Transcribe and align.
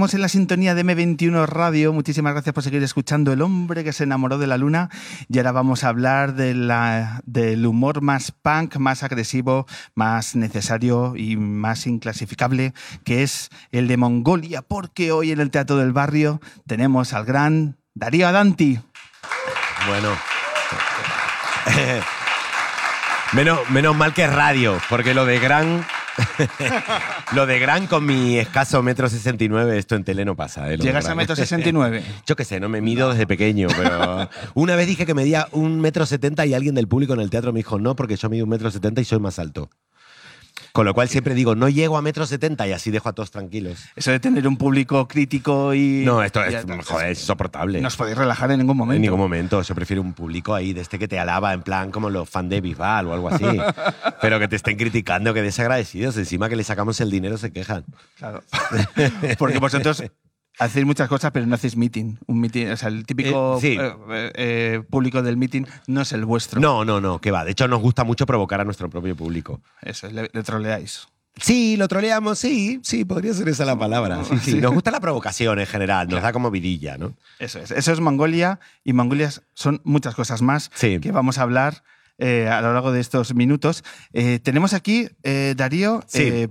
Seguimos 0.00 0.14
en 0.14 0.22
la 0.22 0.28
sintonía 0.30 0.74
de 0.74 0.82
M21 0.82 1.46
Radio. 1.46 1.92
Muchísimas 1.92 2.32
gracias 2.32 2.54
por 2.54 2.64
seguir 2.64 2.82
escuchando 2.82 3.34
El 3.34 3.42
hombre 3.42 3.84
que 3.84 3.92
se 3.92 4.04
enamoró 4.04 4.38
de 4.38 4.46
la 4.46 4.56
luna. 4.56 4.88
Y 5.28 5.36
ahora 5.36 5.52
vamos 5.52 5.84
a 5.84 5.88
hablar 5.88 6.32
de 6.36 6.54
la, 6.54 7.20
del 7.26 7.66
humor 7.66 8.00
más 8.00 8.32
punk, 8.32 8.76
más 8.76 9.02
agresivo, 9.02 9.66
más 9.94 10.36
necesario 10.36 11.16
y 11.16 11.36
más 11.36 11.86
inclasificable, 11.86 12.72
que 13.04 13.22
es 13.22 13.50
el 13.72 13.88
de 13.88 13.98
Mongolia, 13.98 14.62
porque 14.62 15.12
hoy 15.12 15.32
en 15.32 15.40
el 15.40 15.50
Teatro 15.50 15.76
del 15.76 15.92
Barrio 15.92 16.40
tenemos 16.66 17.12
al 17.12 17.26
gran 17.26 17.76
Darío 17.92 18.26
Adanti. 18.26 18.80
Bueno. 19.86 20.16
menos, 23.34 23.68
menos 23.68 23.94
mal 23.94 24.14
que 24.14 24.26
radio, 24.26 24.80
porque 24.88 25.12
lo 25.12 25.26
de 25.26 25.38
gran 25.40 25.84
lo 27.34 27.46
de 27.46 27.58
gran 27.58 27.86
con 27.86 28.04
mi 28.04 28.38
escaso 28.38 28.82
metro 28.82 29.08
69, 29.08 29.78
esto 29.78 29.94
en 29.96 30.04
tele 30.04 30.24
no 30.24 30.36
pasa. 30.36 30.72
¿eh? 30.72 30.78
¿Llegas 30.78 31.08
a 31.08 31.14
metro 31.14 31.36
69? 31.36 32.02
Yo 32.26 32.36
qué 32.36 32.44
sé, 32.44 32.60
no 32.60 32.68
me 32.68 32.80
mido 32.80 33.10
desde 33.10 33.26
pequeño, 33.26 33.68
pero 33.76 34.28
una 34.54 34.76
vez 34.76 34.86
dije 34.86 35.06
que 35.06 35.14
medía 35.14 35.48
un 35.52 35.80
metro 35.80 36.06
70 36.06 36.46
y 36.46 36.54
alguien 36.54 36.74
del 36.74 36.88
público 36.88 37.14
en 37.14 37.20
el 37.20 37.30
teatro 37.30 37.52
me 37.52 37.58
dijo 37.60 37.78
no, 37.78 37.96
porque 37.96 38.16
yo 38.16 38.28
mido 38.28 38.44
un 38.44 38.50
metro 38.50 38.70
70 38.70 39.00
y 39.00 39.04
soy 39.04 39.20
más 39.20 39.38
alto. 39.38 39.70
Con 40.72 40.86
lo 40.86 40.94
cual 40.94 41.08
siempre 41.08 41.34
digo, 41.34 41.54
no 41.54 41.68
llego 41.68 41.96
a 41.96 42.02
metro 42.02 42.26
70 42.26 42.66
y 42.68 42.72
así 42.72 42.90
dejo 42.90 43.08
a 43.08 43.12
todos 43.12 43.30
tranquilos. 43.30 43.78
Eso 43.96 44.10
de 44.10 44.20
tener 44.20 44.46
un 44.46 44.56
público 44.56 45.08
crítico 45.08 45.74
y... 45.74 46.02
No, 46.04 46.22
esto 46.22 46.42
es, 46.44 46.64
y- 46.64 46.82
joder, 46.82 47.10
es 47.10 47.20
insoportable. 47.20 47.80
No 47.80 47.88
os 47.88 47.96
podéis 47.96 48.16
relajar 48.16 48.50
en 48.50 48.58
ningún 48.58 48.76
momento. 48.76 48.96
En 48.96 49.02
ningún 49.02 49.18
momento. 49.18 49.62
Yo 49.62 49.74
prefiero 49.74 50.02
un 50.02 50.12
público 50.12 50.54
ahí 50.54 50.72
de 50.72 50.80
este 50.80 50.98
que 50.98 51.08
te 51.08 51.18
alaba, 51.18 51.52
en 51.52 51.62
plan 51.62 51.90
como 51.90 52.10
los 52.10 52.28
fans 52.28 52.50
de 52.50 52.60
Bisbal 52.60 53.06
o 53.06 53.12
algo 53.14 53.28
así. 53.28 53.44
Pero 54.22 54.38
que 54.38 54.48
te 54.48 54.56
estén 54.56 54.76
criticando, 54.76 55.34
que 55.34 55.42
desagradecidos. 55.42 56.16
Encima 56.16 56.48
que 56.48 56.56
le 56.56 56.64
sacamos 56.64 57.00
el 57.00 57.10
dinero 57.10 57.38
se 57.38 57.52
quejan. 57.52 57.84
Claro. 58.18 58.42
Porque 59.38 59.58
vosotros 59.58 60.02
hacéis 60.60 60.86
muchas 60.86 61.08
cosas, 61.08 61.32
pero 61.32 61.46
no 61.46 61.54
hacéis 61.56 61.76
meeting. 61.76 62.16
Un 62.26 62.40
meeting, 62.40 62.66
o 62.68 62.76
sea, 62.76 62.88
el 62.88 63.04
típico 63.06 63.56
Eh, 63.58 63.60
sí. 63.60 63.76
eh, 63.80 64.32
eh, 64.34 64.82
público 64.88 65.22
del 65.22 65.36
meeting 65.36 65.64
no 65.88 66.02
es 66.02 66.12
el 66.12 66.24
vuestro. 66.24 66.60
No, 66.60 66.84
no, 66.84 67.00
no, 67.00 67.20
que 67.20 67.30
va. 67.30 67.44
De 67.44 67.50
hecho, 67.52 67.66
nos 67.66 67.80
gusta 67.80 68.04
mucho 68.04 68.26
provocar 68.26 68.60
a 68.60 68.64
nuestro 68.64 68.88
propio 68.88 69.16
público. 69.16 69.60
Eso, 69.82 70.08
le, 70.10 70.30
le 70.32 70.42
troleáis. 70.42 71.08
Sí, 71.36 71.76
lo 71.76 71.86
troleamos, 71.88 72.38
sí, 72.38 72.80
sí, 72.82 73.04
podría 73.04 73.32
ser 73.32 73.48
esa 73.48 73.64
la 73.64 73.78
palabra. 73.78 74.22
Sí, 74.24 74.36
sí. 74.38 74.54
Nos 74.60 74.74
gusta 74.74 74.90
la 74.90 75.00
provocación 75.00 75.58
en 75.60 75.66
general, 75.66 76.08
nos 76.08 76.22
da 76.22 76.32
como 76.32 76.50
vidilla, 76.50 76.98
¿no? 76.98 77.14
Eso 77.38 77.60
es. 77.60 77.70
Eso 77.70 77.92
es 77.92 78.00
Mongolia 78.00 78.58
y 78.84 78.92
Mongolia 78.92 79.30
son 79.54 79.80
muchas 79.84 80.14
cosas 80.14 80.42
más 80.42 80.70
Sí. 80.74 80.98
que 81.00 81.12
vamos 81.12 81.38
a 81.38 81.42
hablar 81.42 81.82
eh, 82.18 82.48
a 82.48 82.60
lo 82.60 82.74
largo 82.74 82.92
de 82.92 83.00
estos 83.00 83.34
minutos. 83.34 83.82
Eh, 84.12 84.40
tenemos 84.42 84.74
aquí, 84.74 85.08
eh, 85.22 85.54
Darío, 85.56 86.02
Sí. 86.06 86.48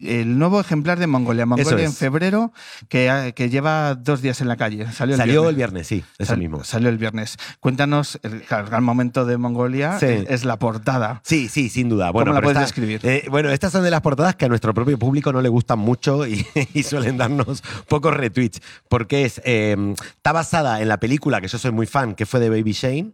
El 0.00 0.38
nuevo 0.38 0.60
ejemplar 0.60 0.98
de 0.98 1.06
Mongolia. 1.06 1.46
Mongolia 1.46 1.84
en 1.84 1.92
febrero, 1.92 2.52
que, 2.88 3.10
ha- 3.10 3.32
que 3.32 3.48
lleva 3.50 3.94
dos 3.94 4.22
días 4.22 4.40
en 4.40 4.48
la 4.48 4.56
calle. 4.56 4.90
Salió 4.92 5.14
el 5.14 5.18
Salió 5.18 5.32
viernes. 5.42 5.48
el 5.50 5.56
viernes, 5.56 5.86
sí, 5.86 6.04
eso 6.18 6.28
Sal- 6.32 6.38
mismo. 6.38 6.64
Salió 6.64 6.88
el 6.88 6.98
viernes. 6.98 7.36
Cuéntanos, 7.60 8.18
el, 8.22 8.40
gran 8.48 8.82
momento 8.84 9.24
de 9.24 9.36
Mongolia 9.38 9.98
Sí. 9.98 10.06
es, 10.06 10.30
es 10.30 10.44
la 10.44 10.58
portada. 10.58 11.20
Sí, 11.24 11.48
sí, 11.48 11.68
sin 11.68 11.88
duda. 11.88 12.10
Bueno, 12.10 12.32
la 12.32 12.40
pero 12.40 12.46
puedes 12.52 12.68
esta- 12.68 12.80
describir? 12.80 13.00
eh, 13.04 13.26
bueno, 13.30 13.50
estas 13.50 13.72
son 13.72 13.82
de 13.84 13.90
las 13.90 14.00
portadas 14.00 14.36
que 14.36 14.44
a 14.44 14.48
nuestro 14.48 14.74
propio 14.74 14.98
público 14.98 15.32
no 15.32 15.40
le 15.40 15.48
gustan 15.48 15.78
mucho 15.78 16.26
y, 16.26 16.44
y 16.74 16.82
suelen 16.82 17.16
darnos 17.16 17.62
pocos 17.88 18.14
retweets. 18.14 18.60
Porque 18.88 19.24
es, 19.24 19.40
eh, 19.44 19.76
está 20.16 20.32
basada 20.32 20.80
en 20.82 20.88
la 20.88 20.98
película 20.98 21.40
que 21.40 21.48
yo 21.48 21.58
soy 21.58 21.70
muy 21.72 21.86
fan, 21.86 22.14
que 22.14 22.26
fue 22.26 22.40
de 22.40 22.48
Baby 22.50 22.72
Shane. 22.72 23.12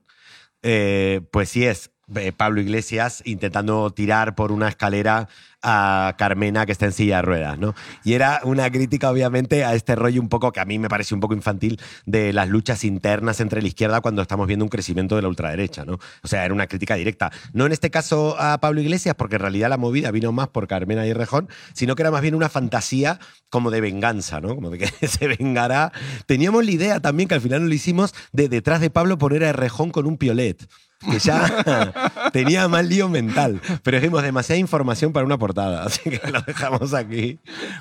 Eh, 0.62 1.22
pues 1.32 1.48
sí 1.48 1.64
es 1.64 1.89
eh, 2.16 2.32
Pablo 2.32 2.60
Iglesias 2.60 3.22
intentando 3.24 3.90
tirar 3.90 4.34
por 4.34 4.52
una 4.52 4.68
escalera 4.68 5.28
a 5.62 6.14
Carmena 6.18 6.66
que 6.66 6.72
está 6.72 6.86
en 6.86 6.92
silla 6.92 7.16
de 7.16 7.22
ruedas, 7.22 7.58
¿no? 7.58 7.74
Y 8.04 8.14
era 8.14 8.40
una 8.44 8.70
crítica, 8.70 9.10
obviamente, 9.10 9.64
a 9.64 9.74
este 9.74 9.94
rollo 9.94 10.20
un 10.20 10.28
poco 10.28 10.52
que 10.52 10.60
a 10.60 10.64
mí 10.64 10.78
me 10.78 10.88
parece 10.88 11.14
un 11.14 11.20
poco 11.20 11.34
infantil 11.34 11.78
de 12.06 12.32
las 12.32 12.48
luchas 12.48 12.84
internas 12.84 13.40
entre 13.40 13.60
la 13.60 13.68
izquierda 13.68 14.00
cuando 14.00 14.22
estamos 14.22 14.46
viendo 14.46 14.64
un 14.64 14.70
crecimiento 14.70 15.16
de 15.16 15.22
la 15.22 15.28
ultraderecha, 15.28 15.84
¿no? 15.84 15.98
O 16.22 16.28
sea, 16.28 16.44
era 16.44 16.54
una 16.54 16.66
crítica 16.66 16.94
directa. 16.94 17.30
No 17.52 17.66
en 17.66 17.72
este 17.72 17.90
caso 17.90 18.36
a 18.38 18.58
Pablo 18.58 18.80
Iglesias, 18.80 19.14
porque 19.16 19.36
en 19.36 19.42
realidad 19.42 19.68
la 19.68 19.76
movida 19.76 20.10
vino 20.10 20.32
más 20.32 20.48
por 20.48 20.66
Carmena 20.66 21.06
y 21.06 21.12
Rejón, 21.12 21.48
sino 21.74 21.94
que 21.94 22.02
era 22.02 22.10
más 22.10 22.22
bien 22.22 22.34
una 22.34 22.48
fantasía 22.48 23.18
como 23.50 23.70
de 23.70 23.80
venganza, 23.80 24.40
¿no? 24.40 24.54
Como 24.54 24.70
de 24.70 24.78
que 24.78 24.86
se 25.08 25.28
vengará. 25.28 25.92
Teníamos 26.26 26.64
la 26.64 26.70
idea 26.70 27.00
también, 27.00 27.28
que 27.28 27.34
al 27.34 27.40
final 27.40 27.62
no 27.62 27.68
lo 27.68 27.74
hicimos, 27.74 28.14
de 28.32 28.48
detrás 28.48 28.80
de 28.80 28.90
Pablo 28.90 29.18
poner 29.18 29.44
a 29.44 29.52
Rejón 29.52 29.90
con 29.90 30.06
un 30.06 30.16
piolet 30.16 30.66
que 31.00 31.18
ya 31.18 31.92
tenía 32.32 32.68
más 32.68 32.84
lío 32.86 33.08
mental. 33.08 33.60
Pero 33.82 33.98
dijimos 33.98 34.22
demasiada 34.22 34.58
información 34.58 35.12
para 35.12 35.26
una 35.26 35.38
portada, 35.38 35.82
así 35.86 36.10
que 36.10 36.20
lo 36.30 36.40
dejamos 36.42 36.94
aquí. 36.94 37.38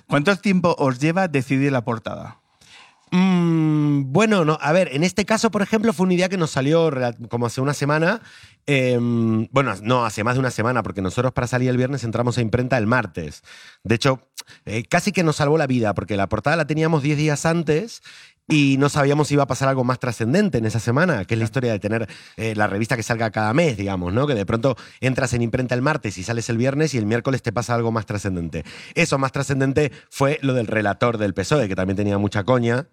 ¿Cuánto 0.08 0.36
tiempo 0.38 0.76
os 0.78 1.00
lleva 1.00 1.28
decidir 1.28 1.72
la 1.72 1.84
portada? 1.84 2.40
Mm, 3.12 4.12
bueno, 4.12 4.46
no, 4.46 4.58
a 4.62 4.72
ver, 4.72 4.90
en 4.92 5.04
este 5.04 5.26
caso, 5.26 5.50
por 5.50 5.64
ejemplo, 5.64 5.94
fue 5.94 6.06
una 6.06 6.14
idea 6.14 6.30
que 6.30 6.38
nos 6.38 6.52
salió 6.52 6.92
como 7.30 7.48
hace 7.48 7.60
una 7.60 7.74
semana. 7.74 8.22
Em, 8.68 9.48
bueno, 9.52 9.74
no, 9.82 10.06
hace 10.06 10.24
más 10.24 10.36
de 10.36 10.42
una 10.42 10.52
semana, 10.52 10.84
porque 10.84 11.02
nosotros 11.02 11.34
para 11.34 11.48
salir 11.48 11.70
el 11.70 11.78
viernes 11.78 12.04
entramos 12.04 12.38
a 12.38 12.42
imprenta 12.42 12.78
el 12.78 12.86
martes. 12.86 13.44
De 13.84 13.96
hecho, 13.96 14.30
eh, 14.66 14.84
casi 14.84 15.12
que 15.12 15.24
nos 15.24 15.38
salvó 15.38 15.58
la 15.58 15.66
vida, 15.66 15.96
porque 15.96 16.18
la 16.18 16.30
portada 16.30 16.56
la 16.56 16.68
teníamos 16.68 17.02
10 17.02 17.18
días 17.18 17.46
antes 17.48 18.04
y 18.50 18.78
no 18.78 18.90
sabíamos 18.90 19.28
si 19.28 19.36
iba 19.36 19.44
a 19.44 19.48
pasar 19.48 19.70
algo 19.70 19.84
más 19.84 20.00
trascendente 20.00 20.58
en 20.58 20.66
esa 20.66 20.80
semana, 20.80 21.24
que 21.26 21.36
es 21.36 21.38
la 21.38 21.46
historia 21.46 21.72
de 21.72 21.80
tener 21.80 22.10
eh, 22.36 22.56
la 22.56 22.66
revista 22.66 22.96
que 22.96 23.04
salga 23.04 23.30
cada 23.30 23.54
mes, 23.54 23.78
digamos, 23.78 24.12
¿no? 24.12 24.26
Que 24.26 24.34
de 24.34 24.46
pronto 24.46 24.76
entras 25.02 25.34
en 25.34 25.44
imprenta 25.44 25.76
el 25.76 25.84
martes 25.84 26.18
y 26.18 26.24
sales 26.24 26.50
el 26.50 26.58
viernes 26.58 26.96
y 26.96 26.98
el 26.98 27.06
miércoles 27.06 27.44
te 27.44 27.54
pasa 27.54 27.76
algo 27.76 27.92
más 27.92 28.08
trascendente. 28.08 28.66
Eso 28.96 29.20
más 29.20 29.32
trascendente 29.32 29.92
fue 30.10 30.40
lo 30.42 30.54
del 30.56 30.66
relator 30.66 31.20
del 31.20 31.36
PSOE, 31.36 31.68
que 31.68 31.76
también 31.76 31.98
tenía 31.98 32.18
mucha 32.18 32.44
coña. 32.44 32.88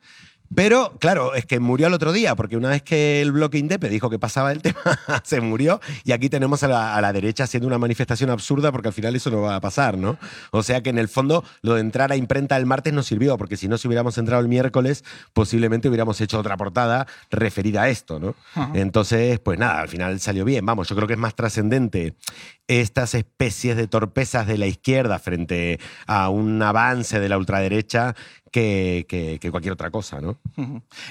Pero, 0.54 0.96
claro, 0.98 1.34
es 1.34 1.46
que 1.46 1.60
murió 1.60 1.86
al 1.86 1.94
otro 1.94 2.12
día, 2.12 2.34
porque 2.36 2.56
una 2.56 2.70
vez 2.70 2.82
que 2.82 3.20
el 3.22 3.32
bloque 3.32 3.58
Indepe 3.58 3.88
dijo 3.88 4.10
que 4.10 4.18
pasaba 4.18 4.52
el 4.52 4.62
tema, 4.62 4.98
se 5.22 5.40
murió. 5.40 5.80
Y 6.04 6.12
aquí 6.12 6.28
tenemos 6.28 6.62
a 6.62 6.68
la, 6.68 6.96
a 6.96 7.00
la 7.00 7.12
derecha 7.12 7.44
haciendo 7.44 7.66
una 7.66 7.78
manifestación 7.78 8.30
absurda, 8.30 8.72
porque 8.72 8.88
al 8.88 8.94
final 8.94 9.16
eso 9.16 9.30
no 9.30 9.42
va 9.42 9.56
a 9.56 9.60
pasar, 9.60 9.98
¿no? 9.98 10.18
O 10.50 10.62
sea 10.62 10.82
que 10.82 10.90
en 10.90 10.98
el 10.98 11.08
fondo 11.08 11.44
lo 11.62 11.74
de 11.74 11.80
entrar 11.80 12.12
a 12.12 12.16
imprenta 12.16 12.56
el 12.56 12.66
martes 12.66 12.92
nos 12.92 13.06
sirvió, 13.06 13.36
porque 13.36 13.56
si 13.56 13.68
no, 13.68 13.78
si 13.78 13.88
hubiéramos 13.88 14.18
entrado 14.18 14.40
el 14.42 14.48
miércoles, 14.48 15.04
posiblemente 15.32 15.88
hubiéramos 15.88 16.20
hecho 16.20 16.38
otra 16.38 16.56
portada 16.56 17.06
referida 17.30 17.82
a 17.82 17.88
esto, 17.88 18.18
¿no? 18.18 18.34
Entonces, 18.74 19.38
pues 19.40 19.58
nada, 19.58 19.80
al 19.80 19.88
final 19.88 20.18
salió 20.20 20.44
bien. 20.44 20.64
Vamos, 20.64 20.88
yo 20.88 20.96
creo 20.96 21.06
que 21.06 21.14
es 21.14 21.18
más 21.18 21.34
trascendente 21.34 22.14
estas 22.68 23.14
especies 23.14 23.76
de 23.76 23.86
torpezas 23.86 24.46
de 24.46 24.58
la 24.58 24.66
izquierda 24.66 25.18
frente 25.18 25.78
a 26.06 26.28
un 26.28 26.60
avance 26.62 27.20
de 27.20 27.28
la 27.28 27.38
ultraderecha 27.38 28.14
que, 28.56 29.05
que- 29.06 29.39
que 29.39 29.50
cualquier 29.50 29.75
otra 29.75 29.91
cosa, 29.91 30.19
¿no? 30.22 30.39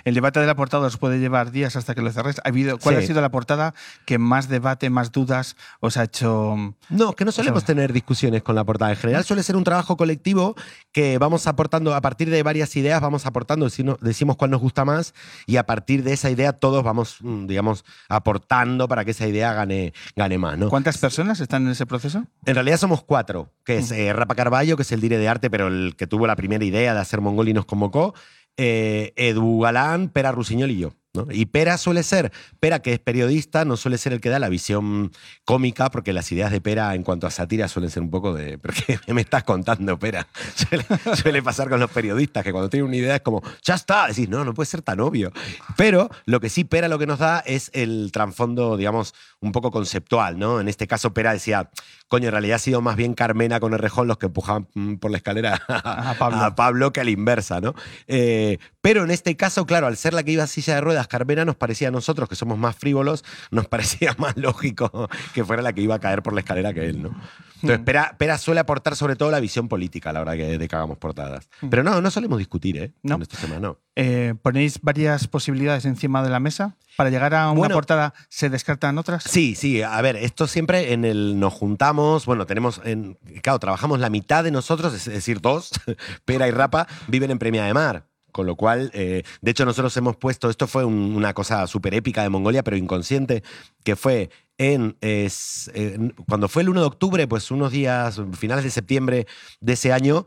El 0.04 0.16
debate 0.16 0.40
de 0.40 0.48
la 0.48 0.56
portada 0.56 0.88
os 0.88 0.98
puede 0.98 1.20
llevar 1.20 1.52
días 1.52 1.76
hasta 1.76 1.94
que 1.94 2.02
lo 2.02 2.12
cerréis. 2.12 2.40
¿Ha 2.44 2.50
habido, 2.50 2.80
¿Cuál 2.80 2.96
Sí. 2.96 3.04
ha 3.04 3.08
sido 3.08 3.22
la 3.22 3.30
portada 3.30 3.76
que 4.08 4.18
más 4.18 4.50
debate, 4.50 4.90
más 4.90 5.12
dudas 5.12 5.56
os 5.80 5.96
ha 5.98 6.06
hecho? 6.06 6.56
No, 6.90 7.14
que 7.14 7.24
no 7.24 7.32
solemos 7.32 7.64
tener 7.64 7.94
discusiones 7.94 8.42
con 8.42 8.56
la 8.56 8.64
portada. 8.64 8.90
En 8.90 8.97
general 8.97 9.24
suele 9.26 9.44
ser 9.44 9.56
un 9.58 9.64
trabajo 9.64 9.96
colectivo 9.96 10.56
que 10.92 11.20
vamos 11.20 11.46
aportando, 11.46 11.94
a 11.94 12.02
partir 12.02 12.32
de 12.32 12.42
varias 12.42 12.76
ideas, 12.78 13.00
vamos 13.00 13.28
aportando, 13.28 13.66
decimos, 13.66 13.98
decimos 14.02 14.38
cuál 14.38 14.50
nos 14.50 14.59
gusta 14.62 14.84
más 14.84 15.14
y 15.46 15.58
a 15.58 15.68
partir 15.68 16.02
de 16.02 16.14
esa 16.14 16.32
idea 16.32 16.53
todos 16.53 16.84
vamos, 16.84 17.18
mm, 17.22 17.46
digamos, 17.46 17.86
aportando 18.09 18.88
para 18.88 19.06
que 19.06 19.12
esa 19.12 19.28
idea 19.28 19.53
gane, 19.53 19.94
gane 20.16 20.40
más, 20.40 20.58
¿no? 20.58 20.70
¿Cuántas 20.70 20.98
personas 20.98 21.40
están 21.41 21.66
en 21.68 21.74
ese 21.74 21.86
proceso? 21.86 22.24
En 22.46 22.56
realidad 22.56 22.78
somos 22.80 23.03
cuatro, 23.03 23.52
que 23.64 23.78
es 23.78 23.91
eh, 23.91 24.12
Rapa 24.14 24.34
Carballo, 24.34 24.76
que 24.78 24.82
es 24.82 24.91
el 24.91 25.00
dire 25.00 25.20
de 25.20 25.28
arte, 25.28 25.52
pero 25.52 25.68
el 25.68 25.96
que 25.96 26.08
tuvo 26.08 26.26
la 26.26 26.36
primera 26.36 26.66
idea 26.66 26.96
de 26.96 27.00
hacer 27.00 27.22
Mongol 27.22 27.34
y 27.43 27.53
nos 27.53 27.66
convocó, 27.66 28.14
eh, 28.58 29.14
Edu 29.16 29.59
Galán, 29.61 30.09
Pera 30.09 30.32
Rusiñol 30.32 30.72
y 30.72 30.78
yo. 30.79 30.93
¿No? 31.16 31.28
Y 31.32 31.46
Pera 31.46 31.78
suele 31.78 32.03
ser, 32.03 32.32
Pera 32.59 32.79
que 32.79 32.94
es 32.94 33.00
periodista, 33.00 33.66
no 33.66 33.78
suele 33.78 33.97
ser 33.97 34.14
el 34.14 34.22
que 34.22 34.29
da 34.29 34.40
la 34.40 34.50
visión 34.50 35.12
cómica, 35.44 35.90
porque 35.90 36.14
las 36.14 36.32
ideas 36.32 36.52
de 36.52 36.62
Pera 36.62 36.94
en 36.96 37.03
cuanto 37.03 37.28
a 37.28 37.32
sátira 37.32 37.67
suelen 37.67 37.90
ser 37.90 38.03
un 38.03 38.09
poco 38.09 38.34
de, 38.34 38.58
¿pero 38.62 38.73
qué 39.06 39.14
me 39.14 39.22
estás 39.22 39.44
contando, 39.44 39.97
Pera? 39.97 40.28
Suele, 40.56 40.85
suele 41.16 41.44
pasar 41.44 41.70
con 41.70 41.79
los 41.79 41.91
periodistas, 41.91 42.44
que 42.44 42.52
cuando 42.52 42.70
tienen 42.70 42.88
una 42.88 42.96
idea 42.96 43.16
es 43.16 43.22
como, 43.22 43.41
ya 43.64 43.76
está, 43.76 44.08
decís, 44.08 44.29
no, 44.29 44.44
no 44.46 44.53
puede 44.53 44.67
ser 44.67 44.82
tan 44.82 45.00
obvio. 45.00 45.32
Pero 45.78 46.09
lo 46.26 46.40
que 46.40 46.50
sí 46.50 46.64
Pera 46.64 46.88
lo 46.88 47.00
que 47.00 47.08
nos 47.08 47.20
da 47.20 47.40
es 47.40 47.70
el 47.73 48.12
trasfondo, 48.12 48.78
digamos, 48.78 49.14
un 49.40 49.52
poco 49.52 49.72
conceptual, 49.72 50.38
¿no? 50.38 50.59
En 50.59 50.67
este 50.67 50.88
caso 50.88 51.14
Pera 51.14 51.34
decía, 51.34 51.70
coño, 52.08 52.28
en 52.28 52.32
realidad 52.32 52.56
ha 52.56 52.59
sido 52.59 52.82
más 52.82 52.96
bien 52.96 53.14
Carmena 53.14 53.59
con 53.59 53.73
Errejón 53.73 54.08
los 54.08 54.17
que 54.17 54.28
empujaban 54.28 54.67
mm, 54.73 54.96
por 54.96 55.12
la 55.12 55.17
escalera 55.17 55.62
a, 55.67 56.12
A 56.12 56.14
Pablo. 56.16 56.38
a 56.38 56.56
Pablo 56.56 56.94
que 56.94 57.02
a 57.02 57.03
la 57.03 57.12
inversa, 57.12 57.62
¿no? 57.62 57.73
Eh, 58.08 58.58
pero 58.82 59.03
en 59.03 59.12
este 59.12 59.35
caso, 59.35 59.66
claro, 59.66 59.88
al 59.88 59.97
ser 59.97 60.14
la 60.14 60.23
que 60.23 60.32
iba 60.32 60.44
a 60.44 60.47
silla 60.47 60.76
de 60.76 60.82
ruedas 60.82 61.04
Carmena, 61.07 61.46
nos 61.46 61.55
parecía 61.55 61.87
a 61.90 61.91
nosotros, 61.91 62.28
que 62.29 62.35
somos 62.35 62.57
más 62.57 62.75
frívolos, 62.75 63.23
nos 63.52 63.67
parecía 63.69 64.16
más 64.17 64.35
lógico 64.37 65.09
que 65.34 65.43
fuera 65.43 65.61
la 65.61 65.73
que 65.73 65.81
iba 65.81 65.96
a 65.96 65.99
caer 65.99 66.23
por 66.23 66.34
la 66.34 66.41
escalera 66.41 66.73
que 66.73 66.85
él, 66.87 67.03
¿no? 67.03 67.09
Entonces, 67.55 67.79
Mm. 67.79 67.84
Pera, 67.84 68.16
Pera 68.17 68.37
suele 68.37 68.59
aportar 68.59 68.96
sobre 68.96 69.16
todo 69.16 69.31
la 69.31 69.40
visión 69.40 69.67
política 69.67 70.09
a 70.09 70.13
la 70.13 70.22
hora 70.22 70.35
que, 70.35 70.57
de 70.57 70.67
que 70.67 70.75
hagamos 70.75 70.97
portadas. 70.97 71.49
Mm. 71.61 71.69
Pero 71.69 71.84
no, 71.84 72.02
no 72.02 72.11
solemos 72.11 72.37
discutir, 72.37 72.78
¿eh? 72.78 72.93
No. 73.03 73.16
En 73.16 73.22
estos 73.23 73.40
temas, 73.40 73.59
no. 73.59 73.79
Eh, 73.96 74.34
¿Ponéis 74.41 74.79
varias 74.81 75.28
posibilidades 75.28 75.85
encima 75.85 76.22
de 76.22 76.29
la 76.29 76.40
mesa? 76.40 76.75
¿Para 76.97 77.09
llegar 77.09 77.34
a 77.34 77.49
una 77.52 77.59
Bueno. 77.59 77.75
portada 77.75 78.13
se 78.29 78.49
descartan 78.49 78.97
otras? 78.97 79.23
Sí, 79.23 79.55
sí, 79.55 79.81
a 79.81 79.99
ver, 80.02 80.16
esto 80.16 80.47
siempre 80.47 80.93
en 80.93 81.05
el 81.05 81.40
nos 81.40 81.53
juntamos, 81.53 82.25
bueno, 82.25 82.46
tenemos, 82.46 82.81
en, 82.84 83.17
claro, 83.41 83.59
trabajamos 83.59 83.99
la 83.99 84.09
mitad 84.09 84.43
de 84.43 84.52
nosotros, 84.52 84.93
es 84.93 85.05
decir, 85.05 85.41
dos, 85.41 85.72
Pera 86.25 86.47
y 86.47 86.52
Rapa, 86.52 86.87
viven 87.07 87.31
en 87.31 87.40
Premia 87.40 87.63
de 87.66 87.73
Mar. 87.73 88.05
Con 88.35 88.47
lo 88.47 88.58
cual, 88.58 88.91
eh, 88.93 89.23
de 89.41 89.52
hecho, 89.52 89.64
nosotros 89.64 89.96
hemos 89.96 90.17
puesto, 90.17 90.49
esto 90.49 90.67
fue 90.67 90.84
un- 90.84 91.16
una 91.16 91.34
cosa 91.34 91.66
súper 91.67 91.93
épica 91.93 92.22
de 92.22 92.28
Mongolia, 92.28 92.64
pero 92.66 92.76
inconsciente, 92.76 93.43
que 93.85 93.96
fue 93.96 94.29
en, 94.58 94.97
es- 94.99 95.72
en- 95.73 96.09
cuando 96.28 96.49
fue 96.49 96.64
el 96.64 96.67
1 96.67 96.82
de 96.82 96.87
octubre, 96.87 97.26
pues 97.29 97.49
unos 97.49 97.72
días, 97.72 98.22
finales 98.37 98.66
de 98.66 98.72
septiembre 98.72 99.26
de 99.61 99.72
ese 99.72 99.93
año, 99.93 100.26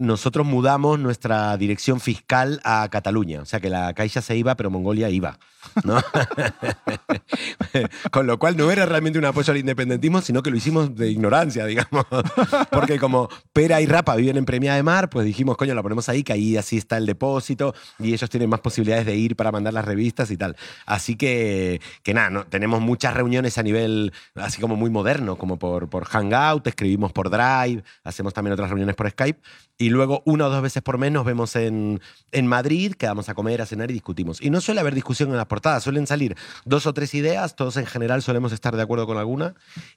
nosotros 0.00 0.46
mudamos 0.46 0.98
nuestra 0.98 1.54
dirección 1.58 2.00
fiscal 2.00 2.58
a 2.64 2.88
Cataluña. 2.90 3.42
O 3.42 3.44
sea 3.44 3.60
que 3.60 3.68
la 3.68 3.92
Caixa 3.92 4.22
se 4.22 4.34
iba, 4.34 4.56
pero 4.56 4.70
Mongolia 4.70 5.10
iba. 5.10 5.38
Con 8.10 8.26
lo 8.26 8.38
cual 8.38 8.56
no 8.56 8.70
era 8.70 8.86
realmente 8.86 9.18
un 9.18 9.26
apoyo 9.26 9.52
al 9.52 9.58
independentismo, 9.58 10.22
sino 10.22 10.42
que 10.42 10.50
lo 10.50 10.56
hicimos 10.56 10.96
de 10.96 11.10
ignorancia, 11.10 11.66
digamos. 11.66 12.06
Porque 12.70 12.98
como 12.98 13.28
Pera 13.52 13.82
y 13.82 13.86
Rapa 13.86 14.16
viven 14.16 14.38
en 14.38 14.46
Premia 14.46 14.74
de 14.74 14.82
Mar, 14.82 15.10
pues 15.10 15.26
dijimos, 15.26 15.58
coño, 15.58 15.74
la 15.74 15.82
ponemos 15.82 16.08
ahí, 16.08 16.22
que 16.22 16.32
ahí 16.32 16.56
así 16.56 16.78
está 16.78 16.96
el 16.96 17.04
depósito 17.04 17.74
y 17.98 18.14
ellos 18.14 18.30
tienen 18.30 18.48
más 18.48 18.60
posibilidades 18.60 19.04
de 19.04 19.16
ir 19.16 19.36
para 19.36 19.52
mandar 19.52 19.74
las 19.74 19.84
revistas 19.84 20.30
y 20.30 20.38
tal. 20.38 20.56
Así 20.86 21.16
que, 21.16 21.82
que 22.02 22.14
nada, 22.14 22.30
¿no? 22.30 22.46
tenemos 22.46 22.80
muchas 22.80 23.12
reuniones 23.12 23.58
a 23.58 23.62
nivel 23.62 24.14
así 24.34 24.62
como 24.62 24.76
muy 24.76 24.88
moderno, 24.88 25.36
como 25.36 25.58
por, 25.58 25.90
por 25.90 26.06
Hangout, 26.06 26.66
escribimos 26.66 27.12
por 27.12 27.28
Drive, 27.28 27.82
hacemos 28.02 28.32
también 28.32 28.54
otras 28.54 28.70
reuniones 28.70 28.96
por 28.96 29.10
Skype 29.10 29.42
y 29.80 29.88
luego 29.88 30.22
una 30.26 30.46
o 30.46 30.50
dos 30.50 30.60
veces 30.60 30.82
por 30.82 30.98
mes 30.98 31.10
nos 31.10 31.24
vemos 31.24 31.56
en, 31.56 32.02
en 32.32 32.46
Madrid, 32.46 32.92
quedamos 32.92 33.30
a 33.30 33.34
comer, 33.34 33.62
a 33.62 33.66
cenar 33.66 33.90
y 33.90 33.94
discutimos. 33.94 34.38
Y 34.42 34.50
no 34.50 34.60
suele 34.60 34.82
haber 34.82 34.94
discusión 34.94 35.30
en 35.30 35.38
las 35.38 35.46
portadas, 35.46 35.82
suelen 35.82 36.06
salir 36.06 36.36
dos 36.66 36.84
o 36.84 36.92
tres 36.92 37.14
ideas, 37.14 37.56
todos 37.56 37.78
en 37.78 37.86
general 37.86 38.20
solemos 38.20 38.52
estar 38.52 38.76
de 38.76 38.82
acuerdo 38.82 39.06
con 39.06 39.16
alguna 39.16 39.54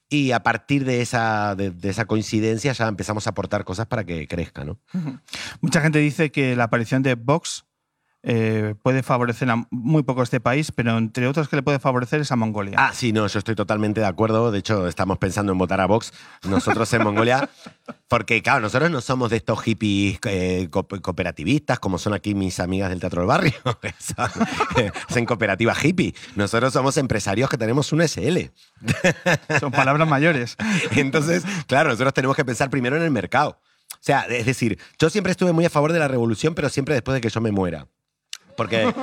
y 0.08 0.32
a 0.32 0.42
partir 0.42 0.86
de 0.86 1.02
esa, 1.02 1.56
de, 1.56 1.74
esa 1.84 2.06
coincidencia 2.06 2.72
ya 2.72 2.88
empezamos 2.88 3.28
a 3.28 3.32
aportar 3.32 3.66
cosas 3.66 3.86
para 3.86 4.06
que 4.06 4.26
crezca, 4.26 4.64
¿no? 4.64 4.80
Mucha 5.60 5.82
gente 5.82 6.00
dice 6.00 6.32
que 6.32 6.56
la 6.56 6.64
aparición 6.64 7.04
de 7.04 7.16
Vox 7.16 7.66
eh, 8.26 8.74
puede 8.82 9.04
favorecer 9.04 9.50
a 9.50 9.68
muy 9.70 10.04
poco 10.04 10.24
este 10.24 10.40
país, 10.40 10.72
pero 10.72 10.98
entre 10.98 11.28
otros 11.28 11.50
que 11.50 11.58
le 11.58 11.62
puede 11.62 11.80
favorecer 11.80 12.22
es 12.22 12.32
a 12.32 12.36
Mongolia. 12.38 12.76
Ah, 12.78 12.92
sí, 12.94 13.12
no, 13.12 13.28
yo 13.28 13.40
estoy 13.40 13.54
totalmente 13.56 14.00
de 14.00 14.08
acuerdo. 14.08 14.50
De 14.52 14.60
hecho, 14.60 14.88
estamos 14.88 15.18
pensando 15.18 15.52
en 15.52 15.58
votar 15.58 15.82
a 15.82 15.86
Vox 15.88 16.14
nosotros 16.48 16.92
en 16.94 17.04
Mongolia. 17.04 17.50
Porque, 18.08 18.42
claro, 18.44 18.62
nosotros 18.62 18.92
no 18.92 19.02
somos 19.02 19.30
de 19.32 19.38
estos 19.38 19.60
hippies 19.64 20.20
eh, 20.26 20.68
co- 20.70 20.88
cooperativistas, 20.88 21.80
como 21.80 21.98
son 21.98 22.14
aquí 22.14 22.34
mis 22.36 22.60
amigas 22.60 22.90
del 22.90 23.00
Teatro 23.00 23.22
del 23.22 23.28
Barrio. 23.28 23.54
Hacen 25.10 25.26
cooperativa 25.26 25.74
hippie. 25.82 26.14
Nosotros 26.36 26.74
somos 26.74 26.96
empresarios 26.98 27.50
que 27.50 27.58
tenemos 27.58 27.92
un 27.92 28.08
SL. 28.08 28.52
Son 29.60 29.72
palabras 29.72 30.08
mayores. 30.08 30.56
Entonces, 30.96 31.44
claro, 31.68 31.90
nosotros 31.90 32.14
tenemos 32.14 32.36
que 32.36 32.46
pensar 32.46 32.70
primero 32.70 32.96
en 32.96 33.04
el 33.04 33.12
mercado. 33.12 33.60
O 33.94 33.98
sea, 34.06 34.22
es 34.22 34.46
decir, 34.46 34.80
yo 35.00 35.10
siempre 35.10 35.32
estuve 35.32 35.52
muy 35.54 35.66
a 35.66 35.70
favor 35.70 35.94
de 35.94 36.00
la 36.00 36.08
revolución, 36.08 36.56
pero 36.56 36.70
siempre 36.70 36.94
después 36.94 37.14
de 37.16 37.22
que 37.22 37.30
yo 37.30 37.42
me 37.42 37.52
muera. 37.52 37.88
Porque, 38.56 38.94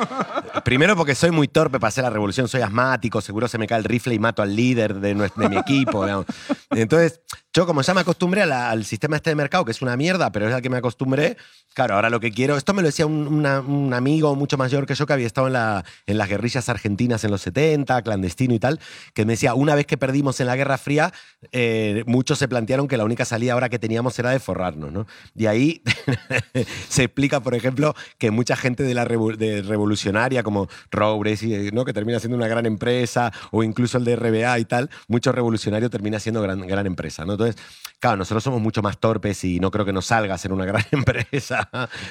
primero 0.64 0.96
porque 0.96 1.14
soy 1.14 1.30
muy 1.30 1.48
torpe 1.48 1.78
para 1.80 1.88
hacer 1.88 2.04
la 2.04 2.10
revolución, 2.10 2.48
soy 2.48 2.60
asmático, 2.62 3.20
seguro 3.20 3.48
se 3.48 3.58
me 3.58 3.66
cae 3.66 3.78
el 3.78 3.84
rifle 3.84 4.14
y 4.14 4.18
mato 4.18 4.42
al 4.42 4.54
líder 4.54 4.94
de, 4.94 5.16
nues- 5.16 5.34
de 5.34 5.48
mi 5.48 5.56
equipo. 5.56 6.04
digamos. 6.04 6.26
Entonces, 6.70 7.20
yo 7.52 7.66
como 7.66 7.82
ya 7.82 7.94
me 7.94 8.00
acostumbré 8.02 8.46
la- 8.46 8.70
al 8.70 8.84
sistema 8.84 9.16
este 9.16 9.30
de 9.30 9.36
mercado, 9.36 9.64
que 9.64 9.72
es 9.72 9.82
una 9.82 9.96
mierda, 9.96 10.30
pero 10.32 10.48
es 10.48 10.54
al 10.54 10.62
que 10.62 10.70
me 10.70 10.76
acostumbré, 10.76 11.36
claro, 11.74 11.94
ahora 11.96 12.10
lo 12.10 12.20
que 12.20 12.30
quiero, 12.30 12.56
esto 12.56 12.74
me 12.74 12.82
lo 12.82 12.86
decía 12.88 13.06
un, 13.06 13.26
una- 13.26 13.60
un 13.60 13.92
amigo 13.94 14.34
mucho 14.36 14.56
mayor 14.56 14.86
que 14.86 14.94
yo 14.94 15.06
que 15.06 15.12
había 15.12 15.26
estado 15.26 15.48
en, 15.48 15.54
la, 15.54 15.84
en 16.06 16.18
las 16.18 16.28
guerrillas 16.28 16.68
argentinas 16.68 17.24
en 17.24 17.30
los 17.32 17.42
70, 17.42 18.02
clandestino 18.02 18.54
y 18.54 18.58
tal, 18.58 18.78
que 19.14 19.24
me 19.24 19.32
decía, 19.32 19.54
una 19.54 19.74
vez 19.74 19.86
que 19.86 19.98
perdimos 19.98 20.38
en 20.40 20.46
la 20.46 20.56
Guerra 20.56 20.78
Fría, 20.78 21.12
eh, 21.52 22.04
muchos 22.06 22.38
se 22.38 22.46
plantearon 22.48 22.86
que 22.88 22.96
la 22.96 23.04
única 23.04 23.24
salida 23.24 23.54
ahora 23.54 23.68
que 23.68 23.78
teníamos 23.78 24.18
era 24.18 24.30
de 24.30 24.38
forrarnos, 24.38 24.92
¿no? 24.92 25.06
Y 25.34 25.46
ahí 25.46 25.82
se 26.88 27.04
explica, 27.04 27.40
por 27.40 27.54
ejemplo, 27.54 27.94
que 28.18 28.30
mucha 28.30 28.56
gente 28.56 28.82
de 28.82 28.94
la 28.94 29.04
revo- 29.06 29.36
de 29.40 29.62
revolucionaria, 29.62 30.44
como 30.44 30.68
Roures, 30.92 31.42
y, 31.42 31.70
¿no? 31.72 31.84
que 31.84 31.92
termina 31.92 32.20
siendo 32.20 32.36
una 32.36 32.46
gran 32.46 32.66
empresa, 32.66 33.32
o 33.50 33.64
incluso 33.64 33.98
el 33.98 34.04
de 34.04 34.14
RBA 34.14 34.58
y 34.60 34.64
tal, 34.64 34.90
mucho 35.08 35.32
revolucionario 35.32 35.90
termina 35.90 36.20
siendo 36.20 36.40
gran, 36.42 36.60
gran 36.66 36.86
empresa. 36.86 37.24
¿no? 37.24 37.32
Entonces, 37.32 37.56
claro, 37.98 38.16
nosotros 38.18 38.44
somos 38.44 38.60
mucho 38.60 38.82
más 38.82 38.98
torpes 38.98 39.42
y 39.42 39.58
no 39.58 39.72
creo 39.72 39.84
que 39.84 39.92
nos 39.92 40.06
salga 40.06 40.34
a 40.34 40.38
ser 40.38 40.52
una 40.52 40.64
gran 40.66 40.84
empresa. 40.92 41.68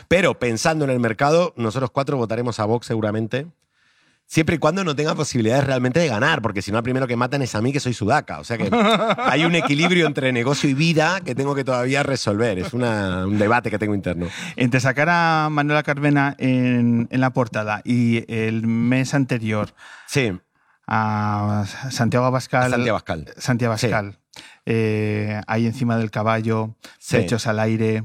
Pero 0.10 0.38
pensando 0.38 0.84
en 0.84 0.92
el 0.92 1.00
mercado, 1.00 1.54
nosotros 1.56 1.92
cuatro 1.92 2.18
votaremos 2.18 2.60
a 2.60 2.66
Vox 2.66 2.88
seguramente. 2.88 3.48
Siempre 4.32 4.58
y 4.58 4.60
cuando 4.60 4.84
no 4.84 4.96
tenga 4.96 5.16
posibilidades 5.16 5.64
realmente 5.66 6.00
de 6.00 6.08
ganar, 6.08 6.44
porque 6.44 6.62
si 6.62 6.72
no, 6.72 6.78
el 6.78 6.84
primero 6.84 7.08
que 7.08 7.16
matan 7.16 7.42
es 7.42 7.56
a 7.56 7.62
mí, 7.64 7.74
que 7.74 7.80
soy 7.80 7.96
sudaca. 7.96 8.38
O 8.38 8.44
sea 8.44 8.60
que 8.60 8.70
hay 9.26 9.44
un 9.44 9.56
equilibrio 9.56 10.06
entre 10.06 10.32
negocio 10.32 10.70
y 10.70 10.76
vida 10.76 11.20
que 11.22 11.34
tengo 11.34 11.56
que 11.56 11.64
todavía 11.64 12.04
resolver. 12.04 12.60
Es 12.60 12.74
una- 12.74 13.26
un 13.26 13.40
debate 13.40 13.72
que 13.72 13.80
tengo 13.80 13.96
interno. 13.96 14.28
Entre 14.56 14.80
sacar 14.82 15.10
a 15.10 15.50
Manuela 15.50 15.82
Carmena 15.82 16.36
en, 16.38 17.08
en 17.10 17.22
la 17.22 17.32
portada 17.34 17.82
y 17.84 18.24
el 18.32 18.68
mes 18.68 19.16
anterior 19.16 19.74
Sí, 20.06 20.32
a 20.86 21.66
Santiago 21.90 22.28
Abascal. 22.28 22.70
Santiago 22.70 22.98
Abascal. 22.98 23.26
Santiago 23.36 23.78
Sí. 23.80 23.88
Abascal. 23.88 24.20
eh, 24.68 25.42
ahí 25.48 25.66
encima 25.66 25.98
del 25.98 26.12
caballo, 26.12 26.76
Sí. 27.00 27.18
pechos 27.18 27.48
al 27.48 27.60
aire. 27.60 28.04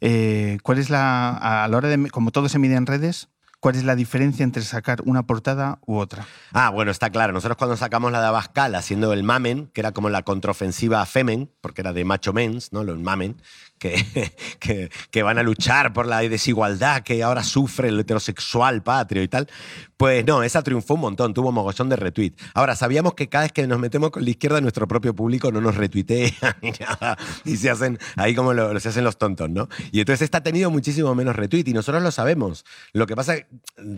Eh, 0.00 0.58
¿Cuál 0.62 0.78
es 0.78 0.90
la. 0.90 1.30
A 1.64 1.66
la 1.66 1.76
hora 1.76 1.88
de. 1.88 2.08
Como 2.10 2.30
todo 2.30 2.48
se 2.48 2.58
mide 2.60 2.76
en 2.76 2.86
redes, 2.86 3.30
¿cuál 3.60 3.76
es 3.76 3.84
la 3.84 3.94
diferencia 3.96 4.44
entre 4.44 4.62
sacar 4.62 5.02
una 5.04 5.26
portada 5.26 5.78
u 5.86 5.96
otra? 5.96 6.26
Ah, 6.52 6.70
bueno, 6.70 6.90
está 6.90 7.10
claro. 7.10 7.32
Nosotros 7.32 7.56
cuando 7.56 7.76
sacamos 7.76 8.12
la 8.12 8.20
de 8.20 8.26
Abascal 8.26 8.74
haciendo 8.74 9.12
el 9.12 9.22
Mamen, 9.22 9.68
que 9.72 9.80
era 9.80 9.92
como 9.92 10.08
la 10.08 10.22
contraofensiva 10.22 11.00
a 11.00 11.06
Femen, 11.06 11.50
porque 11.60 11.80
era 11.82 11.92
de 11.92 12.04
macho 12.04 12.32
mens, 12.32 12.72
¿no? 12.72 12.84
Los 12.84 12.98
Mamen, 12.98 13.40
que, 13.78 14.32
que, 14.58 14.90
que 15.10 15.22
van 15.22 15.38
a 15.38 15.42
luchar 15.42 15.92
por 15.92 16.06
la 16.06 16.20
desigualdad 16.20 17.02
que 17.02 17.22
ahora 17.22 17.42
sufre 17.42 17.88
el 17.88 18.00
heterosexual 18.00 18.82
patrio 18.82 19.22
y 19.22 19.28
tal. 19.28 19.48
Pues 19.96 20.26
no, 20.26 20.42
esa 20.42 20.62
triunfó 20.62 20.94
un 20.94 21.00
montón, 21.00 21.32
tuvo 21.32 21.52
mogollón 21.52 21.88
de 21.88 21.96
retweet. 21.96 22.32
Ahora, 22.54 22.76
sabíamos 22.76 23.14
que 23.14 23.28
cada 23.28 23.44
vez 23.44 23.52
que 23.52 23.66
nos 23.66 23.78
metemos 23.78 24.10
con 24.10 24.24
la 24.24 24.30
izquierda, 24.30 24.60
nuestro 24.60 24.86
propio 24.86 25.14
público 25.14 25.50
no 25.50 25.60
nos 25.60 25.74
retuitea 25.76 26.56
ni 26.62 26.72
nada. 26.72 27.16
Y 27.44 27.56
se 27.56 27.70
hacen 27.70 27.98
ahí 28.16 28.34
como 28.34 28.52
lo, 28.52 28.78
se 28.78 28.90
hacen 28.90 29.04
los 29.04 29.16
tontos, 29.16 29.48
¿no? 29.48 29.68
Y 29.92 30.00
entonces 30.00 30.22
esta 30.22 30.38
ha 30.38 30.42
tenido 30.42 30.70
muchísimo 30.70 31.14
menos 31.14 31.34
retweet 31.34 31.64
y 31.66 31.72
nosotros 31.72 32.02
lo 32.02 32.10
sabemos. 32.10 32.64
Lo 32.92 33.06
que 33.06 33.16
pasa 33.16 33.36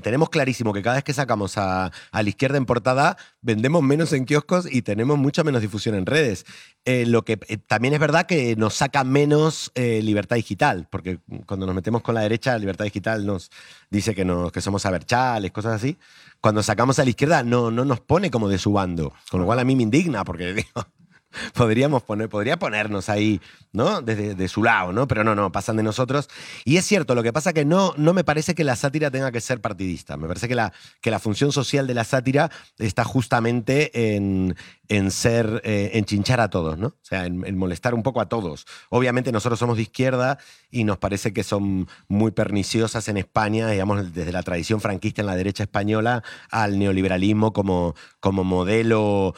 tenemos 0.02 0.30
clarísimo 0.30 0.72
que 0.72 0.82
cada 0.82 0.96
vez 0.96 1.04
que 1.04 1.12
sacamos 1.12 1.58
a, 1.58 1.90
a 2.12 2.22
la 2.22 2.28
izquierda 2.28 2.58
en 2.58 2.66
portada, 2.66 3.16
vendemos 3.40 3.82
menos 3.82 4.12
en 4.12 4.24
kioscos 4.24 4.68
y 4.70 4.82
tenemos 4.82 5.18
mucha 5.18 5.42
menos 5.42 5.62
difusión 5.62 5.94
en 5.96 6.06
redes. 6.06 6.46
Eh, 6.84 7.04
lo 7.06 7.22
que 7.22 7.38
eh, 7.48 7.58
también 7.58 7.92
es 7.92 8.00
verdad 8.00 8.24
que 8.24 8.56
nos 8.56 8.74
saca 8.74 9.04
menos 9.04 9.67
eh, 9.74 10.00
libertad 10.02 10.36
digital, 10.36 10.86
porque 10.90 11.18
cuando 11.46 11.66
nos 11.66 11.74
metemos 11.74 12.02
con 12.02 12.14
la 12.14 12.22
derecha, 12.22 12.56
libertad 12.58 12.84
digital 12.84 13.24
nos 13.26 13.50
dice 13.90 14.14
que, 14.14 14.24
nos, 14.24 14.52
que 14.52 14.60
somos 14.60 14.86
aberchales, 14.86 15.50
cosas 15.50 15.74
así. 15.74 15.96
Cuando 16.40 16.62
sacamos 16.62 16.98
a 16.98 17.04
la 17.04 17.10
izquierda, 17.10 17.42
no, 17.42 17.70
no 17.70 17.84
nos 17.84 18.00
pone 18.00 18.30
como 18.30 18.48
de 18.48 18.58
su 18.58 18.72
bando, 18.72 19.12
con 19.30 19.40
lo 19.40 19.46
cual 19.46 19.58
a 19.58 19.64
mí 19.64 19.76
me 19.76 19.82
indigna, 19.82 20.24
porque 20.24 20.52
digo, 20.54 20.86
podríamos 21.54 22.02
poner, 22.02 22.28
podría 22.28 22.58
ponernos 22.58 23.08
ahí, 23.08 23.40
¿no? 23.72 24.00
Desde 24.02 24.34
de 24.34 24.48
su 24.48 24.62
lado, 24.62 24.92
¿no? 24.92 25.06
Pero 25.06 25.24
no, 25.24 25.34
no, 25.34 25.52
pasan 25.52 25.76
de 25.76 25.82
nosotros. 25.82 26.28
Y 26.64 26.76
es 26.76 26.86
cierto, 26.86 27.14
lo 27.14 27.22
que 27.22 27.32
pasa 27.32 27.52
que 27.52 27.64
no, 27.64 27.94
no 27.96 28.14
me 28.14 28.24
parece 28.24 28.54
que 28.54 28.64
la 28.64 28.76
sátira 28.76 29.10
tenga 29.10 29.30
que 29.32 29.40
ser 29.40 29.60
partidista. 29.60 30.16
Me 30.16 30.26
parece 30.26 30.48
que 30.48 30.54
la, 30.54 30.72
que 31.00 31.10
la 31.10 31.18
función 31.18 31.52
social 31.52 31.86
de 31.86 31.94
la 31.94 32.04
sátira 32.04 32.50
está 32.78 33.04
justamente 33.04 34.16
en, 34.16 34.56
en 34.88 35.10
ser, 35.10 35.60
eh, 35.64 35.90
en 35.94 36.04
chinchar 36.04 36.40
a 36.40 36.48
todos, 36.48 36.78
¿no? 36.78 36.88
O 36.88 36.96
sea, 37.02 37.26
en, 37.26 37.46
en 37.46 37.58
molestar 37.58 37.94
un 37.94 38.02
poco 38.02 38.20
a 38.20 38.28
todos. 38.28 38.66
Obviamente 38.88 39.32
nosotros 39.32 39.58
somos 39.58 39.76
de 39.76 39.82
izquierda 39.82 40.38
y 40.70 40.84
nos 40.84 40.98
parece 40.98 41.32
que 41.32 41.44
son 41.44 41.88
muy 42.08 42.30
perniciosas 42.30 43.08
en 43.08 43.16
España, 43.16 43.68
digamos, 43.68 44.12
desde 44.12 44.32
la 44.32 44.42
tradición 44.42 44.80
franquista 44.80 45.22
en 45.22 45.26
la 45.26 45.36
derecha 45.36 45.64
española 45.64 46.22
al 46.50 46.78
neoliberalismo 46.78 47.52
como, 47.52 47.94
como 48.20 48.44
modelo 48.44 49.34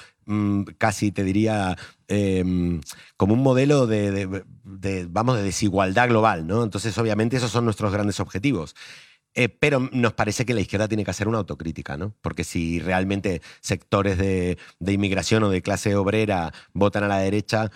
casi 0.79 1.13
te 1.13 1.25
diría 1.25 1.77
eh, 2.09 2.45
como 3.17 3.35
un 3.35 3.43
modelo 3.43 3.87
de, 3.87 4.11
de- 4.11 4.45
de, 4.65 5.07
vamos, 5.11 5.37
de 5.37 5.43
desigualdad 5.45 6.09
global, 6.09 6.47
¿no? 6.47 6.63
Entonces, 6.65 6.97
obviamente, 6.99 7.37
esos 7.37 7.51
son 7.51 7.65
nuestros 7.65 7.93
grandes 7.93 8.21
objetivos. 8.21 8.75
Eh, 9.35 9.49
pero 9.49 9.89
nos 9.93 10.15
parece 10.15 10.45
que 10.45 10.55
la 10.55 10.61
izquierda 10.61 10.89
tiene 10.89 11.05
que 11.05 11.13
hacer 11.13 11.29
una 11.29 11.39
autocrítica, 11.39 11.97
¿no? 11.97 12.15
Porque 12.21 12.43
si 12.45 12.81
realmente 12.81 13.43
sectores 13.61 14.19
de, 14.19 14.59
de 14.81 14.93
inmigración 14.93 15.45
o 15.45 15.51
de 15.51 15.63
clase 15.63 15.95
obrera 15.95 16.53
votan 16.73 17.05
a 17.05 17.09
la 17.09 17.19
derecha, 17.19 17.71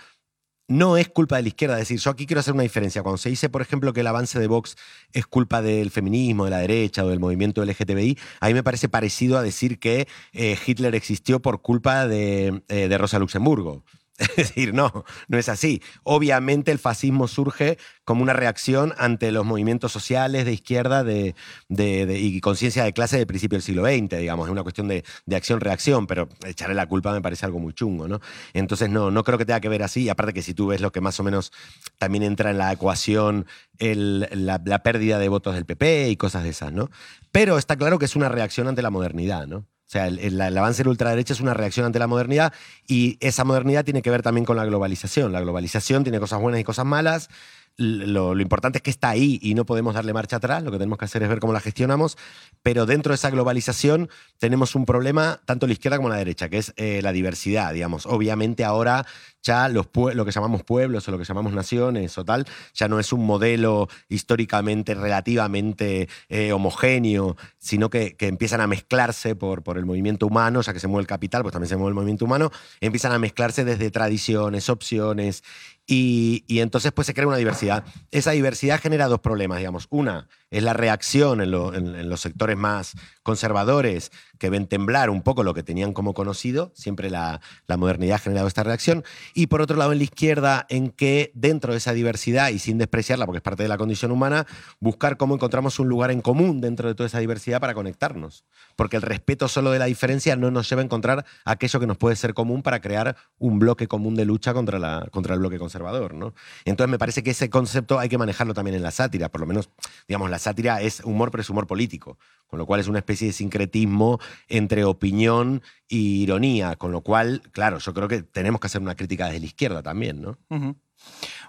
no 0.67 0.97
es 0.97 1.09
culpa 1.09 1.37
de 1.37 1.43
la 1.43 1.47
izquierda. 1.49 1.75
Es 1.75 1.87
decir, 1.87 1.99
yo 1.99 2.11
aquí 2.11 2.25
quiero 2.25 2.39
hacer 2.39 2.53
una 2.53 2.63
diferencia. 2.63 3.03
Cuando 3.03 3.17
se 3.17 3.29
dice, 3.29 3.49
por 3.49 3.61
ejemplo, 3.61 3.93
que 3.93 4.01
el 4.01 4.07
avance 4.07 4.39
de 4.39 4.47
Vox 4.47 4.75
es 5.13 5.25
culpa 5.25 5.61
del 5.61 5.91
feminismo, 5.91 6.45
de 6.45 6.51
la 6.51 6.59
derecha 6.59 7.03
o 7.03 7.09
del 7.09 7.19
movimiento 7.19 7.63
LGTBI, 7.63 8.17
a 8.39 8.47
mí 8.47 8.53
me 8.53 8.63
parece 8.63 8.89
parecido 8.89 9.37
a 9.37 9.43
decir 9.43 9.79
que 9.79 10.07
eh, 10.33 10.57
Hitler 10.65 10.95
existió 10.95 11.41
por 11.41 11.61
culpa 11.61 12.07
de, 12.07 12.63
eh, 12.67 12.87
de 12.87 12.97
Rosa 12.97 13.19
Luxemburgo. 13.19 13.83
Es 14.17 14.35
decir, 14.37 14.73
no, 14.73 15.03
no 15.27 15.37
es 15.37 15.49
así. 15.49 15.81
Obviamente 16.03 16.71
el 16.71 16.79
fascismo 16.79 17.27
surge 17.27 17.77
como 18.05 18.23
una 18.23 18.33
reacción 18.33 18.93
ante 18.97 19.31
los 19.31 19.45
movimientos 19.45 19.91
sociales 19.91 20.45
de 20.45 20.53
izquierda 20.53 21.03
de, 21.03 21.35
de- 21.67 22.05
de- 22.05 22.19
y 22.19 22.39
conciencia 22.39 22.83
de 22.85 22.93
clase 22.93 23.17
del 23.17 23.27
principio 23.27 23.57
del 23.57 23.63
siglo 23.63 23.83
XX, 23.83 24.17
digamos. 24.17 24.47
Es 24.47 24.51
una 24.51 24.63
cuestión 24.63 24.87
de, 24.87 25.03
de 25.25 25.35
acción-reacción, 25.35 26.07
pero 26.07 26.29
echarle 26.45 26.75
la 26.75 26.87
culpa 26.87 27.11
me 27.11 27.21
parece 27.21 27.45
algo 27.45 27.59
muy 27.59 27.73
chungo, 27.73 28.07
¿no? 28.07 28.21
Entonces, 28.53 28.89
no, 28.89 29.11
no 29.11 29.23
creo 29.25 29.37
que 29.37 29.45
tenga 29.45 29.59
que 29.59 29.69
ver 29.69 29.83
así. 29.83 30.03
Y 30.03 30.09
aparte 30.09 30.33
que 30.33 30.41
si 30.41 30.53
tú 30.53 30.67
ves 30.67 30.79
lo 30.81 30.91
que 30.91 31.01
más 31.01 31.19
o 31.19 31.23
menos 31.23 31.51
también 31.97 32.23
entra 32.23 32.51
en 32.51 32.57
la 32.57 32.71
ecuación, 32.71 33.45
el- 33.79 34.29
la, 34.31 34.61
la 34.65 34.83
pérdida 34.83 35.19
de 35.19 35.27
votos 35.29 35.55
del 35.55 35.65
PP 35.65 36.09
y 36.09 36.15
cosas 36.17 36.43
de 36.43 36.49
esas, 36.49 36.71
¿no? 36.71 36.89
Pero 37.31 37.57
está 37.57 37.75
claro 37.75 37.99
que 37.99 38.05
es 38.05 38.15
una 38.15 38.29
reacción 38.29 38.67
ante 38.69 38.81
la 38.81 38.89
modernidad, 38.91 39.45
¿no? 39.47 39.65
O 39.87 39.89
sea, 39.89 40.07
el, 40.07 40.19
el- 40.19 40.41
avance 40.57 40.79
de 40.79 40.85
la 40.85 40.89
ultraderecha 40.91 41.33
es 41.33 41.41
una 41.41 41.53
reacción 41.53 41.85
ante 41.85 41.99
la 41.99 42.07
modernidad 42.07 42.53
y 42.87 43.17
esa 43.19 43.43
modernidad 43.43 43.85
tiene 43.85 44.01
que 44.01 44.09
ver 44.09 44.23
también 44.23 44.45
con 44.45 44.57
la 44.57 44.65
globalización. 44.65 45.31
La 45.31 45.41
globalización 45.41 46.03
tiene 46.03 46.19
cosas 46.19 46.41
buenas 46.41 46.59
y 46.59 46.63
cosas 46.63 46.85
malas. 46.85 47.29
Lo, 47.77 48.33
lo 48.35 48.41
importante 48.41 48.77
es 48.77 48.81
que 48.83 48.89
está 48.89 49.09
ahí 49.09 49.37
y 49.43 49.53
no 49.53 49.65
podemos 49.65 49.93
darle 49.93 50.13
marcha 50.13 50.37
atrás. 50.37 50.63
Lo 50.63 50.71
que 50.71 50.77
tenemos 50.77 50.97
que 50.97 51.05
hacer 51.05 51.21
es 51.23 51.29
ver 51.29 51.39
cómo 51.39 51.51
la 51.53 51.59
gestionamos. 51.59 52.17
Pero 52.63 52.85
dentro 52.85 53.11
de 53.11 53.15
esa 53.15 53.29
globalización 53.29 54.09
tenemos 54.39 54.75
un 54.75 54.85
problema, 54.85 55.41
tanto 55.45 55.67
la 55.67 55.73
izquierda 55.73 55.97
como 55.97 56.09
la 56.09 56.17
derecha, 56.17 56.49
que 56.49 56.57
es 56.57 56.73
eh, 56.77 57.01
la 57.01 57.11
diversidad, 57.11 57.73
digamos. 57.73 58.05
Obviamente 58.05 58.63
ahora 58.63 59.05
ya 59.41 59.69
los 59.69 59.87
lo 60.13 60.25
que 60.25 60.31
llamamos 60.31 60.63
pueblos 60.63 61.07
o 61.07 61.11
lo 61.11 61.17
que 61.17 61.23
llamamos 61.23 61.53
naciones 61.53 62.17
o 62.17 62.25
tal, 62.25 62.45
ya 62.73 62.87
no 62.87 62.99
es 62.99 63.13
un 63.13 63.25
modelo 63.25 63.87
históricamente 64.09 64.95
relativamente 64.95 66.09
eh, 66.29 66.51
homogéneo, 66.51 67.37
sino 67.59 67.89
que, 67.89 68.15
que 68.15 68.27
empiezan 68.27 68.61
a 68.61 68.67
mezclarse 68.67 69.35
por, 69.35 69.63
por 69.63 69.77
el 69.77 69.85
movimiento 69.85 70.25
humano, 70.25 70.61
ya 70.61 70.73
que 70.73 70.79
se 70.79 70.87
mueve 70.87 71.01
el 71.01 71.07
capital, 71.07 71.43
pues 71.43 71.53
también 71.53 71.69
se 71.69 71.77
mueve 71.77 71.89
el 71.89 71.95
movimiento 71.95 72.25
humano, 72.25 72.51
empiezan 72.81 73.11
a 73.11 73.19
mezclarse 73.19 73.63
desde 73.63 73.91
tradiciones, 73.91 74.69
opciones, 74.69 75.43
y, 75.87 76.43
y 76.47 76.59
entonces 76.59 76.91
pues 76.91 77.05
se 77.05 77.13
crea 77.13 77.27
una 77.27 77.37
diversidad. 77.37 77.83
Esa 78.11 78.31
diversidad 78.31 78.81
genera 78.81 79.07
dos 79.07 79.19
problemas, 79.19 79.59
digamos. 79.59 79.85
Una 79.91 80.27
es 80.57 80.63
la 80.63 80.73
reacción 80.73 81.41
en, 81.41 81.51
lo- 81.51 81.73
en- 81.73 81.95
en 81.95 82.09
los 82.09 82.21
sectores 82.21 82.57
más 82.57 82.93
conservadores 83.23 84.11
que 84.37 84.49
ven 84.49 84.67
temblar 84.67 85.09
un 85.09 85.21
poco 85.21 85.43
lo 85.43 85.53
que 85.53 85.63
tenían 85.63 85.93
como 85.93 86.13
conocido, 86.13 86.71
siempre 86.75 87.09
la, 87.09 87.41
la 87.67 87.77
modernidad 87.77 88.15
ha 88.15 88.19
generado 88.19 88.47
esta 88.47 88.63
reacción, 88.63 89.03
y 89.33 89.47
por 89.47 89.61
otro 89.61 89.77
lado 89.77 89.91
en 89.93 89.97
la 89.97 90.03
izquierda 90.03 90.65
en 90.69 90.89
que 90.89 91.31
dentro 91.33 91.71
de 91.71 91.77
esa 91.79 91.93
diversidad 91.93 92.49
y 92.49 92.59
sin 92.59 92.77
despreciarla 92.77 93.25
porque 93.25 93.37
es 93.37 93.43
parte 93.43 93.63
de 93.63 93.69
la 93.69 93.77
condición 93.77 94.11
humana, 94.11 94.45
buscar 94.79 95.17
cómo 95.17 95.35
encontramos 95.35 95.79
un 95.79 95.87
lugar 95.89 96.11
en 96.11 96.21
común 96.21 96.61
dentro 96.61 96.87
de 96.87 96.95
toda 96.95 97.07
esa 97.07 97.19
diversidad 97.19 97.59
para 97.59 97.73
conectarnos. 97.73 98.43
Porque 98.75 98.97
el 98.97 99.01
respeto 99.01 99.47
solo 99.47 99.71
de 99.71 99.79
la 99.79 99.85
diferencia 99.85 100.35
no 100.35 100.51
nos 100.51 100.69
lleva 100.69 100.81
a 100.81 100.85
encontrar 100.85 101.25
aquello 101.45 101.79
que 101.79 101.87
nos 101.87 101.97
puede 101.97 102.15
ser 102.15 102.33
común 102.33 102.61
para 102.61 102.81
crear 102.81 103.15
un 103.37 103.59
bloque 103.59 103.87
común 103.87 104.15
de 104.15 104.25
lucha 104.25 104.53
contra, 104.53 104.79
la, 104.79 105.07
contra 105.11 105.33
el 105.33 105.39
bloque 105.39 105.57
conservador. 105.59 106.13
¿no? 106.13 106.33
Entonces 106.65 106.91
me 106.91 106.99
parece 106.99 107.23
que 107.23 107.31
ese 107.31 107.49
concepto 107.49 107.99
hay 107.99 108.09
que 108.09 108.17
manejarlo 108.17 108.53
también 108.53 108.75
en 108.75 108.83
la 108.83 108.91
sátira, 108.91 109.29
por 109.29 109.41
lo 109.41 109.47
menos, 109.47 109.69
digamos, 110.07 110.29
la 110.29 110.39
sátira 110.45 110.81
es 110.81 111.01
humor, 111.01 111.31
pero 111.31 111.41
es 111.41 111.49
humor 111.49 111.67
político, 111.67 112.17
con 112.47 112.59
lo 112.59 112.65
cual 112.65 112.79
es 112.79 112.87
una 112.87 112.99
especie 112.99 113.27
de 113.27 113.33
sincretismo 113.33 114.19
entre 114.47 114.83
opinión 114.83 115.61
y 115.87 116.23
ironía, 116.23 116.75
con 116.75 116.91
lo 116.91 117.01
cual, 117.01 117.41
claro, 117.51 117.79
yo 117.79 117.93
creo 117.93 118.07
que 118.07 118.21
tenemos 118.23 118.61
que 118.61 118.67
hacer 118.67 118.81
una 118.81 118.95
crítica 118.95 119.25
desde 119.25 119.39
la 119.39 119.45
izquierda 119.45 119.83
también, 119.83 120.21
¿no? 120.21 120.37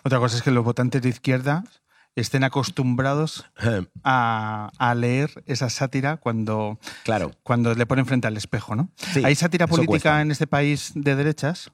Otra 0.03 0.19
cosa 0.19 0.37
es 0.37 0.43
que 0.43 0.51
los 0.51 0.65
votantes 0.65 1.03
de 1.03 1.09
izquierda 1.09 1.65
estén 2.17 2.45
acostumbrados 2.45 3.45
a, 4.03 4.71
a 4.79 4.95
leer 4.95 5.45
esa 5.47 5.69
sátira 5.69 6.17
cuando, 6.17 6.79
claro. 7.05 7.33
cuando 7.43 7.75
le 7.75 7.87
ponen 7.87 8.07
frente 8.07 8.27
al 8.27 8.37
espejo, 8.37 8.75
¿no? 8.75 8.91
Sí, 8.97 9.23
¿Hay 9.25 9.35
sátira 9.35 9.67
política 9.67 10.23
en 10.23 10.31
este 10.31 10.47
país 10.47 10.93
de 10.95 11.15
derechas? 11.15 11.71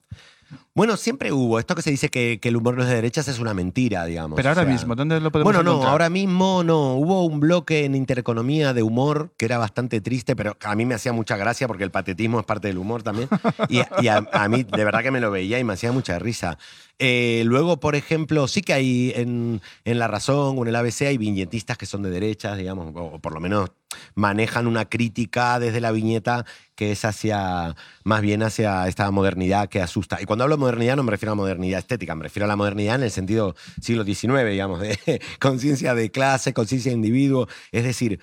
Bueno, 0.75 0.97
siempre 0.97 1.31
hubo. 1.31 1.59
Esto 1.59 1.75
que 1.75 1.83
se 1.83 1.91
dice 1.91 2.09
que, 2.09 2.39
que 2.41 2.49
el 2.49 2.55
humor 2.55 2.75
no 2.75 2.81
es 2.81 2.89
de 2.89 2.95
derechas 2.95 3.27
es 3.27 3.37
una 3.37 3.53
mentira, 3.53 4.05
digamos. 4.05 4.35
Pero 4.35 4.49
O 4.49 4.51
ahora 4.51 4.63
sea, 4.63 4.71
mismo, 4.71 4.95
¿dónde 4.95 5.19
lo 5.19 5.31
podemos 5.31 5.53
Bueno, 5.53 5.61
no, 5.61 5.71
encontrar? 5.73 5.91
ahora 5.91 6.09
mismo 6.09 6.63
no. 6.63 6.95
Hubo 6.95 7.25
un 7.25 7.39
bloque 7.39 7.85
en 7.85 7.93
Intereconomía 7.93 8.73
de 8.73 8.81
humor 8.81 9.31
que 9.37 9.45
era 9.45 9.59
bastante 9.59 10.01
triste, 10.01 10.35
pero 10.35 10.57
a 10.63 10.75
mí 10.75 10.85
me 10.85 10.95
hacía 10.95 11.13
mucha 11.13 11.37
gracia 11.37 11.67
porque 11.67 11.83
el 11.83 11.91
patetismo 11.91 12.39
es 12.39 12.45
parte 12.45 12.69
del 12.69 12.79
humor 12.79 13.03
también. 13.03 13.29
Y, 13.69 13.81
y 14.01 14.07
a, 14.07 14.27
a 14.31 14.47
mí, 14.49 14.63
de 14.63 14.83
verdad 14.83 15.03
que 15.03 15.11
me 15.11 15.19
lo 15.21 15.29
veía 15.29 15.59
y 15.59 15.63
me 15.63 15.73
hacía 15.73 15.91
mucha 15.91 16.17
risa. 16.17 16.57
Eh, 16.97 17.43
luego, 17.45 17.79
por 17.79 17.95
ejemplo, 17.95 18.47
sí 18.47 18.61
que 18.61 18.73
hay 18.73 19.13
en, 19.15 19.61
en 19.85 19.99
La 19.99 20.07
Razón 20.07 20.57
o 20.57 20.61
en 20.63 20.67
el 20.69 20.75
ABC 20.75 21.01
hay 21.03 21.17
viñetistas 21.19 21.77
que 21.77 21.85
son 21.85 22.01
de 22.01 22.09
derechas, 22.09 22.57
digamos, 22.57 22.95
o, 22.95 23.03
o 23.15 23.19
por 23.19 23.33
lo 23.33 23.39
menos 23.39 23.69
manejan 24.15 24.65
una 24.65 24.85
crítica 24.85 25.59
desde 25.59 25.79
la 25.81 25.91
viñeta 25.91 26.45
que 26.75 26.91
es 26.91 27.05
hacia, 27.05 27.75
más 28.03 28.21
bien 28.21 28.41
hacia 28.41 28.87
esta 28.87 29.09
modernidad 29.11 29.69
que 29.69 29.81
asusta. 29.81 30.19
Y 30.21 30.25
cuando 30.25 30.43
hablo 30.43 30.55
de 30.57 30.61
modernidad 30.63 30.95
no 30.95 31.03
me 31.03 31.11
refiero 31.11 31.33
a 31.33 31.35
modernidad 31.35 31.79
estética, 31.79 32.15
me 32.15 32.23
refiero 32.23 32.45
a 32.45 32.47
la 32.47 32.55
modernidad 32.55 32.95
en 32.95 33.03
el 33.03 33.11
sentido 33.11 33.55
siglo 33.81 34.03
XIX, 34.03 34.49
digamos, 34.49 34.79
de 34.79 35.21
conciencia 35.39 35.93
de 35.95 36.09
clase, 36.11 36.53
conciencia 36.53 36.91
de 36.91 36.95
individuo. 36.95 37.47
Es 37.71 37.83
decir, 37.83 38.19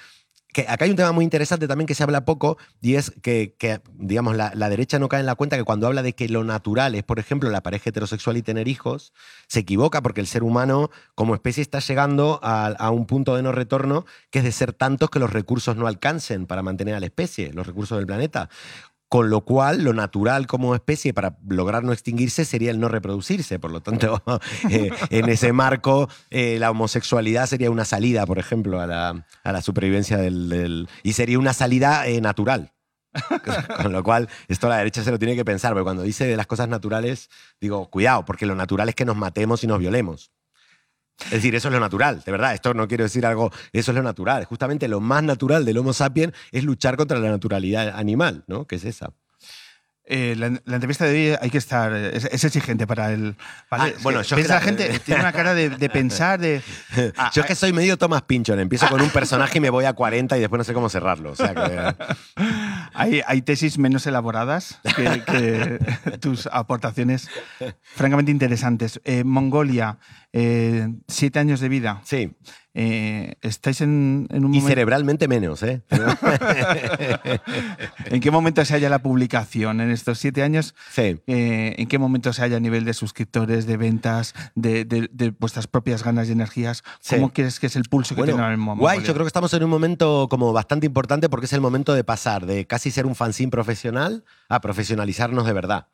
que 0.53 0.63
acá 0.69 0.85
hay 0.85 0.91
un 0.91 0.97
tema 0.97 1.13
muy 1.13 1.25
interesante 1.25 1.69
también 1.69 1.87
que 1.87 1.95
se 1.95 2.03
habla 2.03 2.25
poco 2.25 2.59
y 2.81 2.97
es 2.97 3.13
que, 3.23 3.55
que, 3.59 3.81
digamos, 3.95 4.37
la, 4.37 4.53
la 4.55 4.69
derecha 4.69 4.99
no 4.99 5.09
cae 5.09 5.21
en 5.21 5.27
la 5.27 5.35
cuenta 5.35 5.57
que 5.57 5.65
cuando 5.65 5.87
habla 5.87 6.03
de 6.03 6.15
que 6.15 6.29
lo 6.29 6.45
natural 6.45 6.95
es, 6.95 7.03
por 7.03 7.19
ejemplo, 7.19 7.51
la 7.51 7.63
pareja 7.63 7.91
heterosexual 7.91 8.37
y 8.37 8.43
tener 8.43 8.69
hijos, 8.69 9.13
se 9.47 9.61
equivoca 9.61 10.03
porque 10.03 10.21
el 10.21 10.27
ser 10.27 10.43
humano 10.43 10.91
como 11.15 11.35
especie 11.35 11.63
está 11.63 11.79
llegando 11.79 12.41
a, 12.43 12.67
a 12.67 12.91
un 12.91 13.07
punto 13.07 13.37
de 13.37 13.43
no 13.43 13.53
retorno 13.53 14.07
que 14.31 14.41
es 14.41 14.45
de 14.45 14.53
ser 14.53 14.73
tantos 14.73 15.11
que 15.11 15.19
los 15.19 15.33
recursos 15.33 15.77
no 15.77 15.87
alcancen 15.87 16.47
para 16.47 16.63
mantener 16.63 16.95
a 16.95 17.01
la 17.01 17.07
especie, 17.07 17.53
los 17.53 17.67
recursos 17.67 17.99
del 17.99 18.07
planeta. 18.07 18.49
Con 19.11 19.29
lo 19.29 19.41
cual, 19.41 19.83
lo 19.83 19.93
natural 19.93 20.47
como 20.47 20.73
especie 20.73 21.13
para 21.13 21.37
lograr 21.49 21.83
no 21.83 21.93
extinguirse 21.93 22.45
sería 22.45 22.71
el 22.71 22.79
no 22.79 22.87
reproducirse. 22.87 23.59
Por 23.59 23.73
lo 23.73 23.83
tanto, 23.83 24.23
eh, 24.71 24.93
en 25.11 25.29
ese 25.29 25.53
marco, 25.53 26.09
eh, 26.31 26.59
la 26.61 26.71
homosexualidad 26.71 27.47
sería 27.47 27.73
una 27.73 27.85
salida, 27.85 28.25
por 28.25 28.39
ejemplo, 28.39 28.81
a 28.81 28.87
la, 28.87 29.27
a 29.43 29.53
la 29.53 29.63
supervivencia 29.63 30.17
del, 30.17 30.89
Y 31.03 31.15
sería 31.15 31.41
una 31.41 31.55
salida 31.55 32.07
eh, 32.07 32.21
natural. 32.21 32.73
Con 33.83 33.93
lo 33.93 34.05
cual, 34.05 34.29
esto 34.47 34.69
la 34.69 34.79
derecha 34.79 35.03
se 35.03 35.11
lo 35.11 35.19
tiene 35.19 35.35
que 35.35 35.45
pensar, 35.45 35.73
porque 35.73 35.83
cuando 35.83 36.05
dice 36.05 36.29
de 36.29 36.37
las 36.37 36.47
cosas 36.47 36.69
naturales, 36.69 37.31
digo, 37.61 37.91
cuidado, 37.91 38.25
porque 38.25 38.47
lo 38.47 38.55
natural 38.55 38.91
es 38.91 38.95
que 38.95 39.05
nos 39.05 39.17
matemos 39.17 39.65
y 39.65 39.67
nos 39.67 39.81
violemos. 39.81 40.31
Es 41.27 41.31
decir, 41.31 41.55
eso 41.55 41.69
es 41.69 41.75
lo 41.75 41.81
natural, 41.81 42.23
de 42.25 42.33
verdad. 42.33 42.55
Esto 42.55 42.73
no 42.75 42.89
quiero 42.89 43.05
decir 43.05 43.27
algo, 43.27 43.51
eso 43.73 43.91
es 43.91 43.95
lo 43.97 44.03
natural. 44.03 44.45
Justamente 44.45 44.89
lo 44.89 45.01
más 45.01 45.23
natural 45.23 45.65
del 45.65 45.79
Homo 45.79 45.93
sapiens 45.93 46.33
es 46.53 46.65
luchar 46.65 46.97
contra 46.97 47.19
la 47.19 47.29
naturalidad 47.31 47.91
animal, 47.97 48.45
¿no? 48.47 48.67
Que 48.67 48.77
es 48.77 48.85
esa. 48.85 49.11
Eh, 50.13 50.35
la, 50.37 50.49
la 50.65 50.75
entrevista 50.75 51.05
de 51.05 51.11
hoy 51.31 51.39
hay 51.41 51.51
que 51.51 51.59
estar. 51.59 51.93
Es, 51.95 52.25
es 52.25 52.43
exigente 52.43 52.85
para 52.85 53.13
el. 53.13 53.37
Ah, 53.71 53.91
bueno, 54.03 54.23
yo 54.23 54.35
piensa 54.35 54.59
que 54.59 54.67
la 54.67 54.75
la- 54.79 54.85
gente 54.89 54.99
tiene 55.05 55.21
una 55.21 55.31
cara 55.33 55.55
de, 55.55 55.71
de 55.71 55.89
pensar, 55.89 56.41
de. 56.41 56.61
Ah, 57.17 57.31
Yo 57.33 57.43
es 57.43 57.47
que 57.47 57.55
soy 57.55 57.73
medio 57.73 57.97
Thomas 57.97 58.23
Pinchon. 58.23 58.59
Empiezo 58.59 58.89
con 58.89 59.01
un 59.01 59.11
personaje 59.11 59.59
y 59.59 59.61
me 59.61 59.71
voy 59.71 59.85
a 59.85 59.93
40 59.93 60.37
y 60.37 60.41
después 60.41 60.59
no 60.59 60.65
sé 60.65 60.73
cómo 60.75 60.89
cerrarlo. 60.89 61.31
O 61.31 61.37
sea 61.37 61.55
que. 61.55 61.95
Hay, 63.01 63.23
hay 63.27 63.43
tesis 63.43 63.79
menos 63.79 64.07
elaboradas 64.07 64.79
que, 64.97 65.23
que 65.25 66.19
tus 66.21 66.47
aportaciones 66.47 67.29
francamente 67.83 68.31
interesantes. 68.31 69.01
Eh, 69.05 69.25
Mongolia, 69.25 69.99
eh, 70.33 70.89
siete 71.09 71.39
años 71.39 71.61
de 71.61 71.69
vida. 71.69 72.01
Sí. 72.05 72.37
Eh, 72.73 73.35
¿Estáis 73.43 73.81
en, 73.81 74.29
en 74.31 74.45
un 74.45 74.55
Y 74.55 74.59
momento? 74.59 74.69
cerebralmente 74.69 75.27
menos, 75.27 75.63
¿eh? 75.65 75.83
¿En 78.07 78.21
qué 78.21 78.31
momento 78.31 78.65
se 78.65 78.75
halla 78.75 78.89
la 78.89 79.01
publicación? 79.01 79.81
En 79.81 79.91
estos 79.91 80.19
siete 80.19 80.43
años, 80.43 80.75
Sí. 80.91 81.21
eh, 81.27 81.75
¿en 81.79 81.89
qué 81.89 81.99
momento 81.99 82.33
se 82.33 82.43
halla 82.43 82.57
a 82.57 82.61
nivel 82.61 82.85
de 82.85 82.95
suscriptores, 82.95 83.67
de 83.67 83.77
ventas, 83.77 84.35
de, 84.55 84.85
de- 84.85 85.09
de 85.13 85.31
vuestras 85.31 85.67
propias 85.67 86.05
ganas 86.05 86.29
y 86.29 86.33
energías? 86.33 86.85
Sí. 87.01 87.17
¿Cómo 87.17 87.33
crees 87.33 87.59
que 87.61 87.67
es 87.67 87.77
el 87.77 87.85
pulso 87.85 88.15
que 88.15 88.21
Bueno, 88.21 88.33
tiene 88.35 88.43
ahora 88.45 88.57
mismo 88.57 88.77
guay, 88.77 89.01
yo 89.03 89.13
creo 89.15 89.25
que 89.25 89.29
estamos 89.29 89.53
en 89.55 89.65
un 89.65 89.71
momento 89.71 90.29
como 90.31 90.53
bastante 90.53 90.87
importante 90.87 91.29
porque 91.29 91.47
es 91.47 91.53
el 91.53 91.61
momento 91.61 91.95
de 91.95 92.05
pasar 92.05 92.47
de 92.47 92.67
casi 92.67 92.91
ser 92.91 93.07
un 93.07 93.15
fanzine 93.15 93.51
profesional 93.51 94.25
a 94.49 94.61
profesionalizarnos 94.61 95.47
de 95.47 95.53
verdad. 95.53 95.89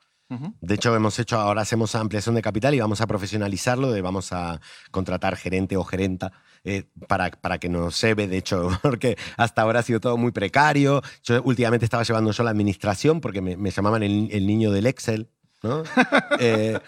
De 0.61 0.75
hecho, 0.75 0.93
hemos 0.97 1.17
hecho, 1.21 1.39
ahora 1.39 1.63
hacemos 1.63 1.95
ampliación 1.95 2.35
de 2.35 2.43
capital 2.43 2.75
y 2.75 2.81
vamos 2.81 3.01
a 3.01 3.07
profesionalizarlo, 3.07 3.93
de 3.93 4.01
vamos 4.03 4.33
a 4.33 4.61
contratar 4.91 5.37
gerente 5.37 5.77
o 5.77 5.85
gerenta 5.85 6.33
eh, 6.67 6.83
para, 7.07 7.31
para 7.31 7.59
que 7.59 7.69
nos 7.69 8.01
lleve, 8.03 8.27
de 8.27 8.39
hecho, 8.39 8.69
porque 8.83 9.17
hasta 9.37 9.63
ahora 9.63 9.81
ha 9.81 9.83
sido 9.85 10.01
todo 10.01 10.17
muy 10.17 10.33
precario. 10.33 11.01
Yo 11.23 11.41
últimamente 11.45 11.85
estaba 11.85 12.03
llevando 12.03 12.33
yo 12.33 12.43
la 12.43 12.51
administración 12.51 13.21
porque 13.21 13.41
me, 13.41 13.57
me 13.57 13.71
llamaban 13.71 14.03
el, 14.03 14.29
el 14.33 14.47
niño 14.49 14.73
del 14.73 14.87
Excel, 14.87 15.29
¿no? 15.63 15.85
Eh, 16.41 16.79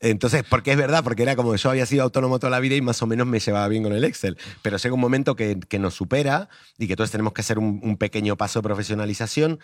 entonces, 0.00 0.44
porque 0.48 0.72
es 0.72 0.76
verdad, 0.76 1.02
porque 1.02 1.22
era 1.22 1.34
como 1.34 1.56
yo 1.56 1.70
había 1.70 1.86
sido 1.86 2.04
autónomo 2.04 2.38
toda 2.38 2.50
la 2.50 2.60
vida 2.60 2.76
y 2.76 2.80
más 2.80 3.02
o 3.02 3.06
menos 3.06 3.26
me 3.26 3.40
llevaba 3.40 3.66
bien 3.68 3.82
con 3.82 3.92
el 3.92 4.04
Excel. 4.04 4.36
Pero 4.62 4.76
llega 4.76 4.94
un 4.94 5.00
momento 5.00 5.34
que, 5.34 5.58
que 5.58 5.78
nos 5.78 5.94
supera 5.94 6.48
y 6.78 6.86
que 6.86 6.94
todos 6.94 7.10
tenemos 7.10 7.32
que 7.32 7.40
hacer 7.40 7.58
un, 7.58 7.80
un 7.82 7.96
pequeño 7.96 8.36
paso 8.36 8.60
de 8.60 8.64
profesionalización. 8.64 9.58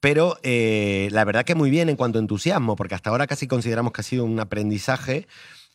Pero 0.00 0.38
eh, 0.42 1.08
la 1.12 1.24
verdad 1.24 1.44
que 1.44 1.54
muy 1.54 1.70
bien 1.70 1.88
en 1.88 1.96
cuanto 1.96 2.18
a 2.18 2.22
entusiasmo, 2.22 2.74
porque 2.74 2.94
hasta 2.94 3.10
ahora 3.10 3.26
casi 3.26 3.46
consideramos 3.46 3.92
que 3.92 4.00
ha 4.00 4.04
sido 4.04 4.24
un 4.24 4.40
aprendizaje 4.40 5.28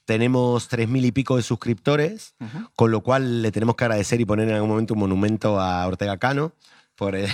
tenemos 0.05 0.67
tres 0.67 0.89
mil 0.89 1.05
y 1.05 1.11
pico 1.11 1.37
de 1.37 1.43
suscriptores, 1.43 2.35
con 2.75 2.91
lo 2.91 3.01
cual 3.01 3.41
le 3.41 3.51
tenemos 3.51 3.75
que 3.75 3.83
agradecer 3.85 4.19
y 4.21 4.25
poner 4.25 4.49
en 4.49 4.55
algún 4.55 4.69
momento 4.69 4.93
un 4.93 4.99
monumento 4.99 5.59
a 5.59 5.87
Ortega 5.87 6.17
Cano 6.17 6.53
por, 7.01 7.15
eh, 7.15 7.27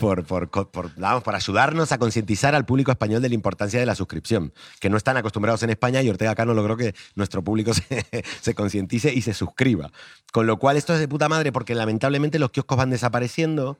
por, 0.00 0.24
por, 0.24 0.48
por, 0.48 0.90
vamos, 0.96 1.22
por 1.22 1.36
ayudarnos 1.36 1.92
a 1.92 1.98
concientizar 1.98 2.56
al 2.56 2.64
público 2.64 2.90
español 2.90 3.22
de 3.22 3.28
la 3.28 3.36
importancia 3.36 3.78
de 3.78 3.86
la 3.86 3.94
suscripción, 3.94 4.52
que 4.80 4.90
no 4.90 4.96
están 4.96 5.16
acostumbrados 5.16 5.62
en 5.62 5.70
España 5.70 6.02
y 6.02 6.10
Ortega 6.10 6.34
Cano 6.34 6.54
logró 6.54 6.76
que 6.76 6.92
nuestro 7.14 7.44
público 7.44 7.72
se, 7.74 8.04
se 8.40 8.54
concientice 8.54 9.14
y 9.14 9.22
se 9.22 9.32
suscriba. 9.32 9.92
Con 10.32 10.48
lo 10.48 10.58
cual 10.58 10.76
esto 10.76 10.92
es 10.92 10.98
de 10.98 11.06
puta 11.06 11.28
madre 11.28 11.52
porque 11.52 11.76
lamentablemente 11.76 12.40
los 12.40 12.50
kioscos 12.50 12.76
van 12.76 12.90
desapareciendo. 12.90 13.78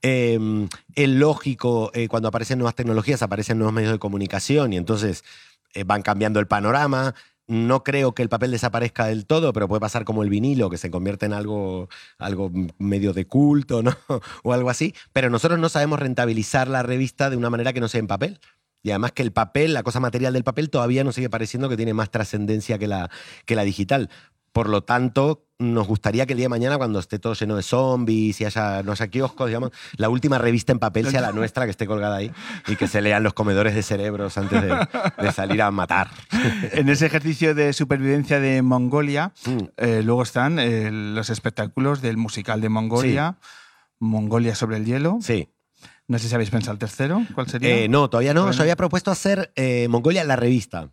Eh, 0.00 0.68
es 0.94 1.08
lógico, 1.08 1.90
eh, 1.92 2.08
cuando 2.08 2.28
aparecen 2.28 2.58
nuevas 2.58 2.74
tecnologías, 2.74 3.22
aparecen 3.22 3.58
nuevos 3.58 3.74
medios 3.74 3.92
de 3.92 3.98
comunicación 3.98 4.72
y 4.72 4.78
entonces 4.78 5.22
van 5.84 6.02
cambiando 6.02 6.40
el 6.40 6.46
panorama. 6.46 7.14
No 7.46 7.84
creo 7.84 8.14
que 8.14 8.22
el 8.22 8.28
papel 8.28 8.52
desaparezca 8.52 9.06
del 9.06 9.26
todo, 9.26 9.52
pero 9.52 9.68
puede 9.68 9.80
pasar 9.80 10.04
como 10.04 10.22
el 10.22 10.30
vinilo, 10.30 10.70
que 10.70 10.78
se 10.78 10.90
convierte 10.90 11.26
en 11.26 11.34
algo, 11.34 11.88
algo 12.18 12.50
medio 12.78 13.12
de 13.12 13.26
culto, 13.26 13.82
¿no? 13.82 13.94
o 14.42 14.52
algo 14.52 14.70
así. 14.70 14.94
Pero 15.12 15.28
nosotros 15.28 15.58
no 15.58 15.68
sabemos 15.68 15.98
rentabilizar 15.98 16.68
la 16.68 16.82
revista 16.82 17.28
de 17.28 17.36
una 17.36 17.50
manera 17.50 17.72
que 17.72 17.80
no 17.80 17.88
sea 17.88 18.00
en 18.00 18.06
papel. 18.06 18.40
Y 18.82 18.90
además 18.90 19.12
que 19.12 19.22
el 19.22 19.32
papel, 19.32 19.72
la 19.72 19.82
cosa 19.82 19.98
material 20.00 20.34
del 20.34 20.44
papel, 20.44 20.70
todavía 20.70 21.04
nos 21.04 21.14
sigue 21.14 21.30
pareciendo 21.30 21.68
que 21.68 21.76
tiene 21.76 21.94
más 21.94 22.10
trascendencia 22.10 22.78
que 22.78 22.86
la 22.86 23.64
digital. 23.64 24.10
Por 24.54 24.68
lo 24.68 24.84
tanto, 24.84 25.48
nos 25.58 25.88
gustaría 25.88 26.26
que 26.26 26.32
el 26.34 26.36
día 26.36 26.44
de 26.44 26.48
mañana, 26.50 26.78
cuando 26.78 27.00
esté 27.00 27.18
todo 27.18 27.34
lleno 27.34 27.56
de 27.56 27.64
zombies 27.64 28.40
y 28.40 28.44
haya, 28.44 28.84
no 28.84 28.92
haya 28.92 29.08
kioscos, 29.08 29.48
digamos, 29.48 29.72
la 29.96 30.08
última 30.08 30.38
revista 30.38 30.70
en 30.70 30.78
papel 30.78 31.10
sea 31.10 31.20
la 31.20 31.32
nuestra, 31.32 31.64
que 31.64 31.72
esté 31.72 31.86
colgada 31.88 32.14
ahí, 32.16 32.30
y 32.68 32.76
que 32.76 32.86
se 32.86 33.02
lean 33.02 33.24
los 33.24 33.34
comedores 33.34 33.74
de 33.74 33.82
cerebros 33.82 34.38
antes 34.38 34.62
de, 34.62 34.68
de 35.18 35.32
salir 35.32 35.60
a 35.60 35.72
matar. 35.72 36.08
En 36.72 36.88
ese 36.88 37.06
ejercicio 37.06 37.52
de 37.56 37.72
supervivencia 37.72 38.38
de 38.38 38.62
Mongolia, 38.62 39.32
Mm. 39.44 39.58
eh, 39.76 40.02
luego 40.04 40.22
están 40.22 40.60
eh, 40.60 40.88
los 40.92 41.30
espectáculos 41.30 42.00
del 42.00 42.16
musical 42.16 42.60
de 42.60 42.68
Mongolia, 42.68 43.36
Mongolia 43.98 44.54
sobre 44.54 44.76
el 44.76 44.84
hielo. 44.84 45.18
Sí. 45.20 45.48
No 46.06 46.18
sé 46.20 46.28
si 46.28 46.34
habéis 46.36 46.50
pensado 46.50 46.74
el 46.74 46.78
tercero. 46.78 47.22
¿Cuál 47.34 47.48
sería? 47.48 47.70
Eh, 47.76 47.88
no, 47.88 48.08
todavía 48.08 48.34
no. 48.34 48.44
Bueno. 48.44 48.60
Había 48.62 48.76
propuesto 48.76 49.10
hacer 49.10 49.52
Mongolia 49.88 50.22
la 50.24 50.36
revista. 50.36 50.90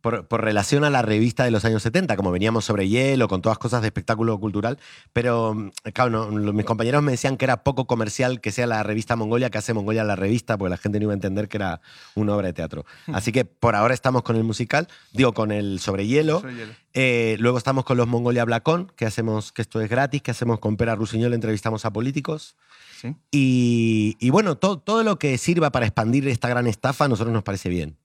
Por, 0.00 0.26
por 0.26 0.42
relación 0.42 0.84
a 0.84 0.90
la 0.90 1.02
revista 1.02 1.44
de 1.44 1.50
los 1.50 1.64
años 1.64 1.82
70, 1.82 2.16
como 2.16 2.30
veníamos 2.30 2.64
sobre 2.64 2.88
hielo, 2.88 3.28
con 3.28 3.42
todas 3.42 3.58
cosas 3.58 3.82
de 3.82 3.88
espectáculo 3.88 4.38
cultural. 4.40 4.78
Pero, 5.12 5.54
mm, 5.54 5.70
claro, 5.92 6.10
no, 6.10 6.52
mis 6.52 6.64
compañeros 6.64 7.02
me 7.02 7.12
decían 7.12 7.36
que 7.36 7.44
era 7.44 7.62
poco 7.62 7.86
comercial 7.86 8.40
que 8.40 8.52
sea 8.52 8.66
la 8.66 8.82
revista 8.82 9.16
Mongolia, 9.16 9.50
que 9.50 9.58
hace 9.58 9.74
Mongolia 9.74 10.04
la 10.04 10.16
revista, 10.16 10.56
porque 10.56 10.70
la 10.70 10.76
gente 10.76 10.98
no 10.98 11.04
iba 11.04 11.12
a 11.12 11.14
entender 11.14 11.48
que 11.48 11.58
era 11.58 11.80
una 12.14 12.34
obra 12.34 12.48
de 12.48 12.52
teatro. 12.52 12.86
Así 13.12 13.32
que 13.32 13.44
por 13.44 13.76
ahora 13.76 13.94
estamos 13.94 14.22
con 14.22 14.36
el 14.36 14.44
musical, 14.44 14.88
digo, 15.12 15.32
con 15.32 15.52
el 15.52 15.80
sobre 15.80 16.06
hielo. 16.06 16.40
Sobre 16.40 16.54
hielo. 16.54 16.72
Eh, 16.92 17.36
luego 17.38 17.58
estamos 17.58 17.84
con 17.84 17.96
los 17.96 18.08
Mongolia 18.08 18.44
Blacón, 18.44 18.92
que 18.96 19.06
hacemos, 19.06 19.52
que 19.52 19.62
esto 19.62 19.80
es 19.80 19.88
gratis, 19.88 20.22
que 20.22 20.30
hacemos 20.30 20.58
con 20.58 20.76
Pera 20.76 20.94
Rusiñol, 20.96 21.34
entrevistamos 21.34 21.84
a 21.84 21.92
políticos. 21.92 22.56
Sí. 23.00 23.14
Y, 23.30 24.16
y 24.18 24.30
bueno, 24.30 24.56
todo, 24.56 24.78
todo 24.78 25.02
lo 25.04 25.18
que 25.18 25.38
sirva 25.38 25.70
para 25.70 25.86
expandir 25.86 26.26
esta 26.28 26.48
gran 26.48 26.66
estafa 26.66 27.04
a 27.04 27.08
nosotros 27.08 27.32
nos 27.32 27.42
parece 27.42 27.68
bien. 27.68 27.96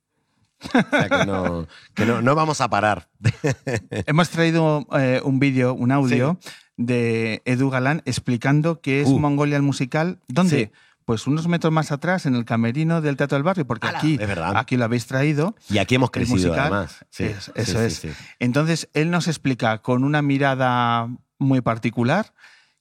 O 0.64 0.90
sea 0.90 1.10
que 1.10 1.26
no, 1.26 1.68
que 1.94 2.06
no, 2.06 2.22
no 2.22 2.36
vamos 2.36 2.62
a 2.62 2.70
parar. 2.70 3.10
Hemos 4.08 4.30
traído 4.30 4.88
eh, 4.98 5.22
un 5.24 5.40
vídeo, 5.40 5.74
un 5.74 5.92
audio 5.92 6.40
de 6.78 7.42
Edu 7.46 7.70
Galán 7.70 8.02
explicando 8.06 8.82
qué 8.82 9.02
es 9.02 9.08
Uh. 9.08 9.20
Mongolia 9.20 9.58
el 9.58 9.64
musical. 9.64 10.20
¿Dónde? 10.28 10.66
Sí. 10.66 10.72
Pues 11.06 11.28
unos 11.28 11.48
metros 11.48 11.72
más 11.72 11.92
atrás, 11.92 12.26
en 12.26 12.34
el 12.34 12.46
camerino 12.46 13.00
del 13.00 13.16
Teatro 13.16 13.36
del 13.36 13.44
Barrio, 13.44 13.68
porque 13.68 13.86
¡Hala! 13.88 14.00
aquí, 14.00 14.18
Es 14.20 14.28
verdad. 14.28 14.54
aquí 14.58 14.76
lo 14.76 14.86
habéis 14.86 15.06
traído. 15.06 15.56
Y 15.70 15.78
aquí 15.78 15.96
hemos 15.96 16.10
crecido 16.10 16.36
musical. 16.38 16.60
además. 16.74 17.06
Sí, 17.12 17.26
Es- 17.26 17.44
sí, 17.44 17.52
eso 17.56 17.80
es. 17.82 18.08
Entonces, 18.40 18.90
él 18.94 19.12
nos 19.12 19.28
explica 19.28 19.78
con 19.84 20.04
una 20.04 20.24
mirada 20.24 21.08
muy 21.38 21.62
particular 21.62 22.34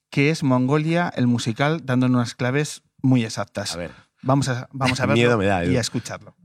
qué 0.09 0.31
es 0.31 0.41
Mongolia 0.41 1.13
el 1.15 1.27
musical, 1.27 1.85
dándonos 1.85 2.15
unas 2.15 2.33
claves 2.35 2.81
muy 3.03 3.23
exactas. 3.23 3.75
A 3.75 3.77
ver. 3.77 3.91
Vamos 4.23 4.49
a, 4.49 4.69
vamos 4.71 4.99
a 4.99 5.05
verlo 5.05 5.13
Miedo 5.21 5.37
me 5.37 5.45
da, 5.45 5.63
Edu. 5.63 5.73
y 5.73 5.77
a 5.77 5.81
escucharlo. 5.81 6.35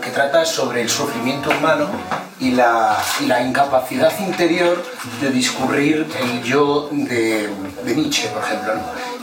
Que 0.00 0.10
trata 0.10 0.44
sobre 0.44 0.82
el 0.82 0.88
sufrimiento 0.88 1.50
humano 1.50 1.88
y 2.40 2.52
la, 2.52 2.96
y 3.20 3.30
incapacidad 3.46 4.12
interior 4.20 4.82
de 5.20 5.30
discurrir 5.30 6.06
el 6.20 6.42
yo 6.42 6.88
de, 6.92 7.48
Nietzsche, 7.84 8.28
por 8.28 8.42
ejemplo. 8.42 8.72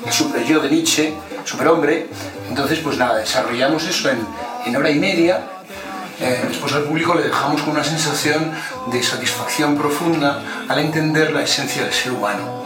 El 0.05 0.11
super 0.13 0.43
yo 0.43 0.59
de 0.61 0.69
Nietzsche, 0.69 1.13
superhombre. 1.43 2.07
Entonces, 2.49 2.79
pues 2.79 2.97
nada, 2.97 3.17
desarrollamos 3.17 3.85
eso 3.85 4.09
en, 4.09 4.25
en 4.65 4.75
hora 4.75 4.89
y 4.89 4.99
media. 4.99 5.41
Eh, 6.21 6.45
después 6.47 6.73
al 6.73 6.83
público 6.83 7.13
le 7.15 7.23
dejamos 7.23 7.61
con 7.61 7.71
una 7.71 7.83
sensación 7.83 8.51
de 8.87 9.01
satisfacción 9.01 9.77
profunda 9.77 10.41
al 10.67 10.79
entender 10.79 11.31
la 11.31 11.43
esencia 11.43 11.83
del 11.83 11.93
ser 11.93 12.11
humano. 12.11 12.65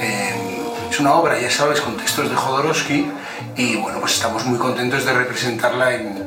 Eh, 0.00 0.60
es 0.90 1.00
una 1.00 1.14
obra, 1.14 1.40
ya 1.40 1.50
sabes, 1.50 1.80
con 1.80 1.96
textos 1.96 2.28
de 2.28 2.36
Jodorowsky 2.36 3.10
y 3.56 3.76
bueno, 3.76 3.98
pues 3.98 4.12
estamos 4.14 4.44
muy 4.44 4.58
contentos 4.58 5.04
de 5.04 5.12
representarla 5.12 5.94
en, 5.94 6.21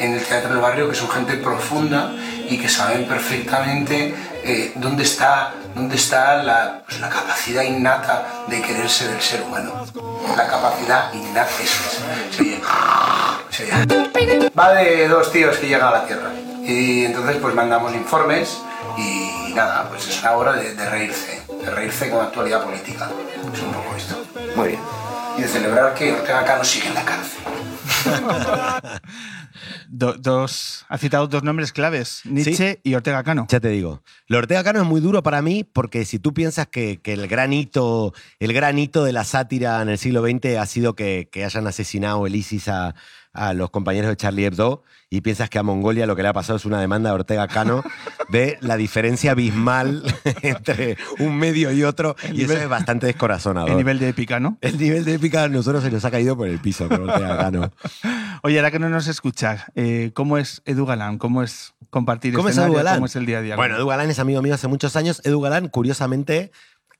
en 0.00 0.14
el 0.14 0.24
Teatro 0.24 0.50
del 0.50 0.58
Barrio, 0.60 0.88
que 0.88 0.94
son 0.96 1.08
gente 1.10 1.34
profunda 1.34 2.12
y 2.48 2.58
que 2.58 2.68
saben 2.68 3.06
perfectamente 3.06 4.14
eh, 4.42 4.72
dónde 4.76 5.02
está, 5.04 5.52
dónde 5.74 5.96
está 5.96 6.42
la, 6.42 6.82
pues, 6.86 7.00
la 7.00 7.08
capacidad 7.08 7.62
innata 7.62 8.26
de 8.48 8.60
quererse 8.62 9.06
del 9.08 9.20
ser 9.20 9.42
humano. 9.42 9.84
La 10.36 10.46
capacidad 10.46 11.12
innata, 11.12 11.50
es. 11.62 11.70
Se 12.34 12.42
oye- 12.42 12.60
se 13.50 13.64
oye. 13.64 14.50
Va 14.58 14.72
de 14.72 15.08
dos 15.08 15.30
tíos 15.32 15.56
que 15.58 15.68
llegan 15.68 15.88
a 15.88 15.90
la 15.92 16.06
Tierra 16.06 16.30
y 16.62 17.04
entonces 17.04 17.36
pues 17.40 17.54
mandamos 17.54 17.94
informes 17.94 18.58
y 18.96 19.52
nada, 19.54 19.86
pues 19.88 20.06
es 20.08 20.20
una 20.20 20.32
hora 20.32 20.52
de, 20.52 20.74
de 20.74 20.88
reírse, 20.90 21.42
de 21.48 21.70
reírse 21.70 22.10
con 22.10 22.20
actualidad 22.24 22.62
política. 22.64 23.08
Es 23.52 23.60
un 23.62 23.72
poco 23.72 23.96
esto. 23.96 24.16
Muy 24.56 24.68
bien. 24.68 24.80
Y 25.38 25.42
de 25.42 25.48
celebrar 25.48 25.94
que 25.94 26.12
Ortega 26.12 26.44
Cano 26.44 26.64
sigue 26.64 26.88
en 26.88 26.94
la 26.94 27.04
cárcel. 27.04 27.40
Do- 29.88 30.14
dos, 30.14 30.84
ha 30.88 30.98
citado 30.98 31.26
dos 31.26 31.42
nombres 31.42 31.72
claves, 31.72 32.20
Nietzsche 32.24 32.80
y 32.82 32.94
Ortega 32.94 33.22
Cano. 33.22 33.46
Ya 33.50 33.60
te 33.60 33.68
digo. 33.68 34.02
Lo 34.26 34.38
Ortega 34.38 34.62
Cano 34.64 34.80
es 34.82 34.86
muy 34.86 35.00
duro 35.00 35.22
para 35.22 35.42
mí 35.42 35.64
porque 35.64 36.04
si 36.04 36.18
tú 36.18 36.32
piensas 36.34 36.66
que, 36.66 37.00
que 37.00 37.12
el, 37.12 37.26
gran 37.28 37.52
hito, 37.52 38.12
el 38.38 38.52
gran 38.52 38.78
hito 38.78 39.04
de 39.04 39.12
la 39.12 39.24
sátira 39.24 39.80
en 39.82 39.88
el 39.88 39.98
siglo 39.98 40.22
XX 40.22 40.56
ha 40.58 40.66
sido 40.66 40.94
que, 40.94 41.28
que 41.30 41.44
hayan 41.44 41.66
asesinado 41.66 42.26
el 42.26 42.34
ISIS 42.36 42.68
a, 42.68 42.94
a 43.32 43.54
los 43.54 43.70
compañeros 43.70 44.10
de 44.10 44.16
Charlie 44.16 44.46
Hebdo 44.46 44.82
y 45.08 45.20
piensas 45.20 45.50
que 45.50 45.58
a 45.58 45.62
Mongolia 45.62 46.06
lo 46.06 46.16
que 46.16 46.22
le 46.22 46.28
ha 46.28 46.32
pasado 46.32 46.56
es 46.56 46.64
una 46.64 46.80
demanda 46.80 47.10
de 47.10 47.14
Ortega 47.14 47.46
Cano, 47.48 47.82
ve 48.28 48.58
la 48.60 48.76
diferencia 48.76 49.32
abismal 49.32 50.02
entre 50.42 50.96
un 51.18 51.36
medio 51.36 51.72
y 51.72 51.84
otro 51.84 52.16
y 52.32 52.44
eso 52.44 52.54
es 52.54 52.68
bastante 52.68 53.06
descorazonador. 53.06 53.70
El 53.70 53.76
nivel 53.76 53.98
de 53.98 54.08
épica, 54.08 54.40
¿no? 54.40 54.58
El 54.60 54.78
nivel 54.78 55.04
de 55.04 55.14
épica 55.14 55.44
a 55.44 55.48
nosotros 55.48 55.82
se 55.82 55.90
nos 55.90 56.04
ha 56.04 56.10
caído 56.10 56.36
por 56.36 56.48
el 56.48 56.58
piso 56.58 56.88
con 56.88 57.08
Ortega 57.08 57.36
Cano. 57.38 57.72
Oye, 58.42 58.58
ahora 58.58 58.70
que 58.70 58.78
no 58.78 58.88
nos 58.88 59.06
escucha, 59.06 59.66
eh, 59.74 60.12
¿cómo 60.14 60.38
es 60.38 60.62
Edu 60.64 60.86
Galán? 60.86 61.18
¿Cómo 61.18 61.42
es 61.42 61.74
compartir 61.90 62.34
¿Cómo 62.34 62.48
es? 62.48 62.56
Edu 62.56 62.72
Galán? 62.72 62.96
¿Cómo 62.96 63.06
es 63.06 63.16
el 63.16 63.26
día 63.26 63.38
a 63.38 63.42
día? 63.42 63.56
Bueno, 63.56 63.76
Edu 63.76 63.86
Galán 63.86 64.10
es 64.10 64.18
amigo 64.18 64.40
mío 64.42 64.54
hace 64.54 64.68
muchos 64.68 64.96
años. 64.96 65.20
Edu 65.24 65.40
Galán, 65.40 65.68
curiosamente, 65.68 66.52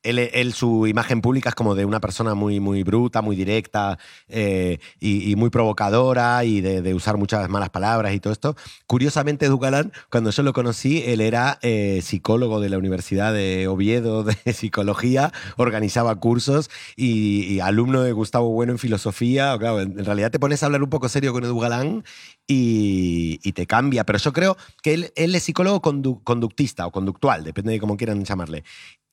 él, 0.03 0.53
su 0.53 0.87
imagen 0.87 1.21
pública 1.21 1.51
es 1.51 1.55
como 1.55 1.75
de 1.75 1.85
una 1.85 2.01
persona 2.01 2.35
muy, 2.35 2.61
muy 2.61 2.83
bruta, 2.83 3.23
muy 3.23 3.37
directa 3.37 3.99
eh, 4.29 4.79
y, 4.99 5.37
muy 5.37 5.51
provocadora 5.51 6.45
y 6.45 6.61
de, 6.61 6.95
usar 6.95 7.17
muchas 7.17 7.49
malas 7.49 7.71
palabras 7.71 8.15
y 8.15 8.21
todo 8.21 8.33
esto. 8.33 8.57
Curiosamente, 8.87 9.47
Edu 9.47 9.59
Galán, 9.59 9.93
cuando 10.11 10.31
yo 10.31 10.43
lo 10.43 10.53
conocí, 10.53 11.03
él 11.07 11.21
era 11.21 11.59
eh, 11.63 12.01
psicólogo 12.03 12.61
de 12.61 12.69
la 12.71 12.79
Universidad 12.79 13.33
de 13.33 13.69
Oviedo 13.69 14.25
de 14.25 14.35
Psicología, 14.55 15.33
organizaba 15.57 16.15
cursos 16.17 16.71
y, 16.97 17.45
y 17.45 17.61
alumno 17.61 18.03
de 18.03 18.13
Gustavo 18.13 18.51
Bueno 18.51 18.73
en 18.73 18.79
filosofía. 18.79 19.57
Claro, 19.59 19.81
en, 19.81 20.05
realidad 20.05 20.31
te 20.31 20.39
pones 20.39 20.63
a 20.63 20.67
hablar 20.67 20.83
un 20.83 20.91
poco 20.91 21.09
serio 21.09 21.33
con 21.33 21.45
Edu 21.45 21.59
Galán 21.59 22.05
y, 22.47 23.39
y 23.43 23.53
te 23.53 23.67
cambia. 23.67 24.05
Pero 24.05 24.19
yo 24.19 24.33
creo 24.33 24.57
que 24.83 24.95
él, 24.95 25.13
él 25.17 25.35
es 25.35 25.43
psicólogo 25.43 25.83
condu- 25.83 26.23
conductista 26.25 26.87
o 26.87 26.91
conductual, 26.91 27.45
depende 27.45 27.73
de 27.73 27.81
cómo 27.81 27.97
quieran 27.97 28.25
llamarle. 28.25 28.65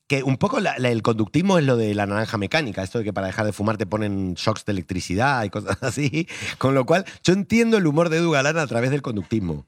Que 0.08 0.22
un 0.22 0.38
poco 0.38 0.58
el 0.58 1.02
conductismo 1.02 1.58
es 1.58 1.64
lo 1.66 1.76
de 1.76 1.94
la 1.94 2.06
naranja 2.06 2.38
mecánica, 2.38 2.82
esto 2.82 2.98
de 2.98 3.04
que 3.04 3.12
para 3.12 3.26
dejar 3.26 3.44
de 3.44 3.52
fumar 3.52 3.76
te 3.76 3.86
ponen 3.86 4.34
shocks 4.34 4.64
de 4.64 4.72
electricidad 4.72 5.44
y 5.44 5.50
cosas 5.50 5.78
así. 5.82 6.26
Con 6.56 6.74
lo 6.74 6.86
cual, 6.86 7.04
yo 7.22 7.34
entiendo 7.34 7.76
el 7.76 7.86
humor 7.86 8.08
de 8.08 8.16
Edu 8.16 8.30
Galán 8.30 8.58
a 8.58 8.66
través 8.66 8.90
del 8.90 9.02
conductismo. 9.02 9.66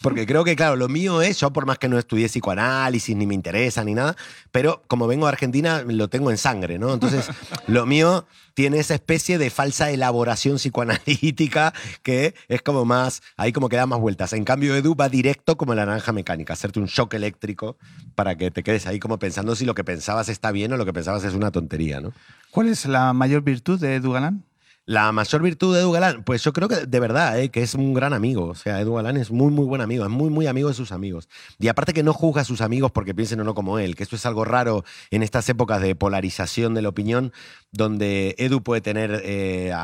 Porque 0.00 0.26
creo 0.26 0.44
que, 0.44 0.54
claro, 0.54 0.76
lo 0.76 0.88
mío 0.88 1.22
es, 1.22 1.40
yo 1.40 1.52
por 1.52 1.66
más 1.66 1.78
que 1.78 1.88
no 1.88 1.98
estudié 1.98 2.28
psicoanálisis, 2.28 3.16
ni 3.16 3.26
me 3.26 3.34
interesa, 3.34 3.82
ni 3.82 3.94
nada, 3.94 4.16
pero 4.52 4.82
como 4.86 5.08
vengo 5.08 5.26
de 5.26 5.32
Argentina, 5.32 5.82
lo 5.84 6.08
tengo 6.08 6.30
en 6.30 6.38
sangre, 6.38 6.78
¿no? 6.78 6.94
Entonces, 6.94 7.28
lo 7.66 7.84
mío 7.84 8.26
tiene 8.54 8.78
esa 8.78 8.94
especie 8.94 9.38
de 9.38 9.50
falsa 9.50 9.90
elaboración 9.90 10.56
psicoanalítica 10.56 11.72
que 12.04 12.34
es 12.48 12.62
como 12.62 12.84
más, 12.84 13.22
ahí 13.36 13.52
como 13.52 13.68
que 13.68 13.76
da 13.76 13.86
más 13.86 13.98
vueltas. 13.98 14.32
En 14.32 14.44
cambio, 14.44 14.76
Edu 14.76 14.94
va 14.94 15.08
directo 15.08 15.56
como 15.56 15.74
la 15.74 15.84
naranja 15.84 16.12
mecánica, 16.12 16.52
hacerte 16.52 16.78
un 16.78 16.86
shock 16.86 17.14
eléctrico 17.14 17.76
para 18.14 18.36
que 18.36 18.52
te 18.52 18.62
quedes 18.62 18.86
ahí 18.86 19.00
como 19.00 19.18
pensando 19.18 19.56
si 19.56 19.64
lo 19.64 19.74
que 19.74 19.82
pensabas 19.82 20.28
está 20.28 20.52
bien 20.52 20.72
o 20.72 20.76
lo 20.76 20.84
que 20.84 20.92
pensabas 20.92 21.24
es 21.24 21.34
una 21.34 21.50
tontería, 21.50 22.00
¿no? 22.00 22.12
¿Cuál 22.50 22.68
es 22.68 22.86
la 22.86 23.12
mayor 23.12 23.42
virtud 23.42 23.80
de 23.80 23.96
Edu 23.96 24.12
Galán? 24.12 24.44
La 24.88 25.12
mayor 25.12 25.42
virtud 25.42 25.74
de 25.74 25.82
Edu 25.82 25.92
Galán, 25.92 26.22
pues 26.24 26.42
yo 26.42 26.54
creo 26.54 26.66
que 26.66 26.86
de 26.86 26.98
verdad, 26.98 27.38
¿eh? 27.38 27.50
que 27.50 27.60
es 27.60 27.74
un 27.74 27.92
gran 27.92 28.14
amigo. 28.14 28.46
O 28.46 28.54
sea, 28.54 28.80
Edu 28.80 28.94
Galán 28.94 29.18
es 29.18 29.30
muy, 29.30 29.52
muy 29.52 29.66
buen 29.66 29.82
amigo, 29.82 30.02
es 30.02 30.10
muy, 30.10 30.30
muy 30.30 30.46
amigo 30.46 30.70
de 30.70 30.74
sus 30.74 30.92
amigos. 30.92 31.28
Y 31.58 31.68
aparte 31.68 31.92
que 31.92 32.02
no 32.02 32.14
juzga 32.14 32.40
a 32.40 32.44
sus 32.44 32.62
amigos 32.62 32.90
porque 32.90 33.14
piensen 33.14 33.38
o 33.40 33.44
no 33.44 33.54
como 33.54 33.78
él, 33.78 33.96
que 33.96 34.02
esto 34.02 34.16
es 34.16 34.24
algo 34.24 34.46
raro 34.46 34.84
en 35.10 35.22
estas 35.22 35.46
épocas 35.50 35.82
de 35.82 35.94
polarización 35.94 36.72
de 36.72 36.80
la 36.80 36.88
opinión, 36.88 37.34
donde 37.70 38.34
Edu 38.38 38.62
puede 38.62 38.80
tener 38.80 39.20
eh, 39.26 39.74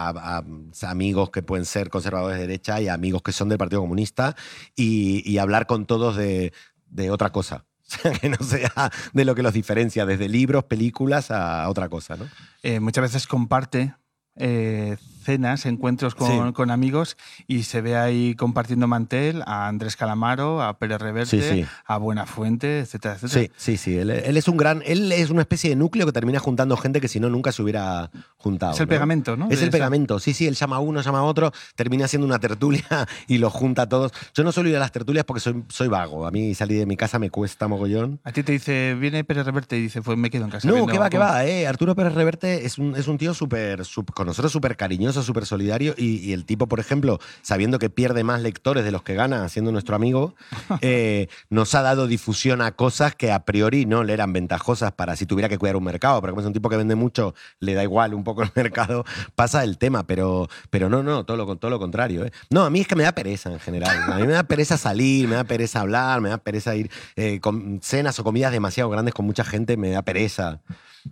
amigos 0.80 1.28
que 1.28 1.42
pueden 1.42 1.66
ser 1.66 1.90
conservadores 1.90 2.38
de 2.38 2.46
derecha 2.46 2.80
y 2.80 2.88
amigos 2.88 3.20
que 3.20 3.32
son 3.32 3.50
del 3.50 3.58
Partido 3.58 3.82
Comunista 3.82 4.34
y, 4.74 5.22
y 5.30 5.36
hablar 5.36 5.66
con 5.66 5.84
todos 5.84 6.16
de, 6.16 6.54
de 6.86 7.10
otra 7.10 7.30
cosa. 7.30 7.66
O 7.86 7.96
sea, 8.00 8.12
que 8.12 8.30
no 8.30 8.38
sea 8.38 8.90
de 9.12 9.24
lo 9.26 9.34
que 9.34 9.42
los 9.42 9.52
diferencia, 9.52 10.06
desde 10.06 10.26
libros, 10.26 10.64
películas 10.64 11.30
a 11.30 11.68
otra 11.68 11.90
cosa, 11.90 12.16
¿no? 12.16 12.26
Eh, 12.62 12.80
muchas 12.80 13.02
veces 13.02 13.26
comparte 13.26 13.94
eh, 14.37 14.97
cenas, 15.24 15.66
encuentros 15.66 16.14
con, 16.14 16.48
Sí. 16.48 16.52
con 16.52 16.70
amigos 16.70 17.16
y 17.46 17.64
se 17.64 17.80
ve 17.80 17.96
ahí 17.96 18.34
compartiendo 18.34 18.87
mantel 18.87 19.42
a 19.46 19.68
Andrés 19.68 19.96
Calamaro, 19.96 20.62
a 20.62 20.78
Pérez 20.78 21.00
Reverte, 21.00 21.40
Sí, 21.40 21.62
sí. 21.62 21.66
a 21.87 21.96
Buenafuente, 21.98 22.80
etcétera, 22.80 23.14
etcétera. 23.14 23.46
Sí, 23.46 23.50
sí, 23.56 23.76
sí. 23.76 23.98
Él, 23.98 24.10
él 24.10 24.37
es 24.37 24.48
un 24.48 24.56
gran. 24.56 24.82
Él 24.87 25.10
es 25.12 25.30
una 25.30 25.40
especie 25.42 25.70
de 25.70 25.76
núcleo 25.76 26.06
que 26.06 26.12
termina 26.12 26.38
juntando 26.38 26.76
gente 26.76 27.00
que 27.00 27.08
si 27.08 27.20
no 27.20 27.28
nunca 27.30 27.52
se 27.52 27.62
hubiera 27.62 28.10
juntado. 28.37 28.72
Es 28.72 28.80
el 28.80 28.87
¿no? 28.87 28.90
pegamento, 28.90 29.37
¿no? 29.37 29.48
Es 29.50 29.62
el 29.62 29.70
pegamento. 29.70 30.18
Sí, 30.18 30.34
sí, 30.34 30.46
él 30.46 30.54
llama 30.54 30.76
a 30.76 30.80
uno, 30.80 31.00
llama 31.00 31.18
a 31.20 31.22
otro, 31.24 31.52
termina 31.74 32.04
haciendo 32.04 32.26
una 32.26 32.38
tertulia 32.38 32.84
y 33.28 33.38
los 33.38 33.52
junta 33.52 33.82
a 33.82 33.88
todos. 33.88 34.12
Yo 34.34 34.44
no 34.44 34.52
suelo 34.52 34.68
ir 34.68 34.76
a 34.76 34.80
las 34.80 34.92
tertulias 34.92 35.24
porque 35.24 35.40
soy, 35.40 35.64
soy 35.68 35.88
vago. 35.88 36.26
A 36.26 36.30
mí 36.30 36.54
salir 36.54 36.78
de 36.78 36.87
mi 36.87 36.96
casa 36.96 37.18
me 37.18 37.30
cuesta 37.30 37.68
mogollón. 37.68 38.20
A 38.24 38.32
ti 38.32 38.42
te 38.42 38.52
dice, 38.52 38.94
viene 38.94 39.24
Pérez 39.24 39.46
Reverte 39.46 39.78
y 39.78 39.82
dice, 39.82 40.02
pues 40.02 40.18
me 40.18 40.30
quedo 40.30 40.44
en 40.44 40.50
casa. 40.50 40.68
No, 40.68 40.87
que 40.87 40.98
va, 40.98 41.10
que 41.10 41.18
va. 41.18 41.44
Eh. 41.46 41.66
Arturo 41.66 41.94
Pérez 41.94 42.14
Reverte 42.14 42.66
es 42.66 42.78
un, 42.78 42.94
es 42.96 43.08
un 43.08 43.18
tío 43.18 43.34
súper, 43.34 43.82
con 44.14 44.26
nosotros 44.26 44.52
súper 44.52 44.76
cariñoso, 44.76 45.13
súper 45.22 45.46
solidario. 45.46 45.94
Y, 45.96 46.16
y 46.16 46.33
el 46.33 46.44
tipo, 46.44 46.66
por 46.66 46.81
ejemplo, 46.81 47.18
sabiendo 47.42 47.79
que 47.79 47.90
pierde 47.90 48.24
más 48.24 48.42
lectores 48.42 48.85
de 48.85 48.90
los 48.92 49.03
que 49.03 49.14
gana, 49.14 49.48
siendo 49.48 49.72
nuestro 49.72 49.96
amigo, 49.96 50.35
eh, 50.81 51.29
nos 51.50 51.74
ha 51.74 51.83
dado 51.83 52.07
difusión 52.07 52.62
a 52.62 52.72
cosas 52.72 53.14
que 53.14 53.33
a 53.33 53.44
priori 53.44 53.87
no 53.87 54.05
le 54.05 54.12
eran 54.12 54.33
ventajosas 54.33 54.92
para 54.92 55.16
si 55.16 55.27
tuviera 55.27 55.48
que 55.48 55.59
cuidar 55.59 55.77
un 55.77 55.85
mercado. 55.85 56.20
Porque 56.20 56.31
como 56.33 56.40
es 56.40 56.46
un 56.46 56.53
tipo 56.53 56.68
que 56.68 56.77
vende 56.77 56.94
mucho, 56.94 57.35
le 57.61 57.74
da 57.74 57.83
igual 57.83 58.14
un 58.14 58.24
poco 58.24 58.42
el 58.42 58.50
mercado, 58.57 59.05
pasa 59.35 59.62
el 59.64 59.79
tema. 59.79 60.07
Pero, 60.07 60.48
pero 60.70 60.88
no, 60.88 61.03
no, 61.03 61.24
todo 61.24 61.37
lo, 61.37 61.57
todo 61.57 61.70
lo 61.70 61.79
contrario. 61.79 62.24
eh. 62.24 62.33
No, 62.50 62.64
a 62.64 62.70
mí 62.70 62.81
es 62.81 62.88
que 62.88 62.96
me 62.96 63.05
da 63.05 63.12
pereza 63.12 63.53
en 63.53 63.61
general. 63.61 64.12
A 64.12 64.16
mí 64.16 64.27
me 64.27 64.33
da 64.33 64.44
pereza 64.44 64.77
salir, 64.77 65.29
me 65.29 65.37
da 65.37 65.44
pereza 65.44 65.81
hablar, 65.81 66.20
me 66.20 66.29
da 66.29 66.38
pereza 66.38 66.74
ir 66.77 66.90
eh, 67.16 67.40
con 67.40 67.81
cenas 67.83 68.18
o 68.18 68.24
comidas 68.24 68.53
demasiado 68.53 68.90
grandes 68.90 69.14
con 69.14 69.27
mucha 69.27 69.44
gente, 69.44 69.77
me 69.77 69.90
da 69.90 70.03
pereza. 70.03 70.61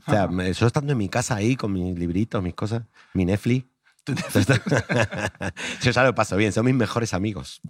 O 0.07 0.11
sea, 0.11 0.29
yo 0.31 0.67
estando 0.67 0.93
en 0.93 0.99
mi 0.99 1.09
casa 1.09 1.35
ahí 1.37 1.55
con 1.55 1.73
mis 1.73 1.99
libritos, 1.99 2.43
mis 2.43 2.55
cosas, 2.55 2.83
mi 3.13 3.25
Netflix. 3.25 3.67
yo 5.83 5.91
ya 5.91 6.03
lo 6.05 6.15
paso 6.15 6.37
bien, 6.37 6.53
son 6.53 6.65
mis 6.67 6.75
mejores 6.75 7.15
amigos. 7.15 7.61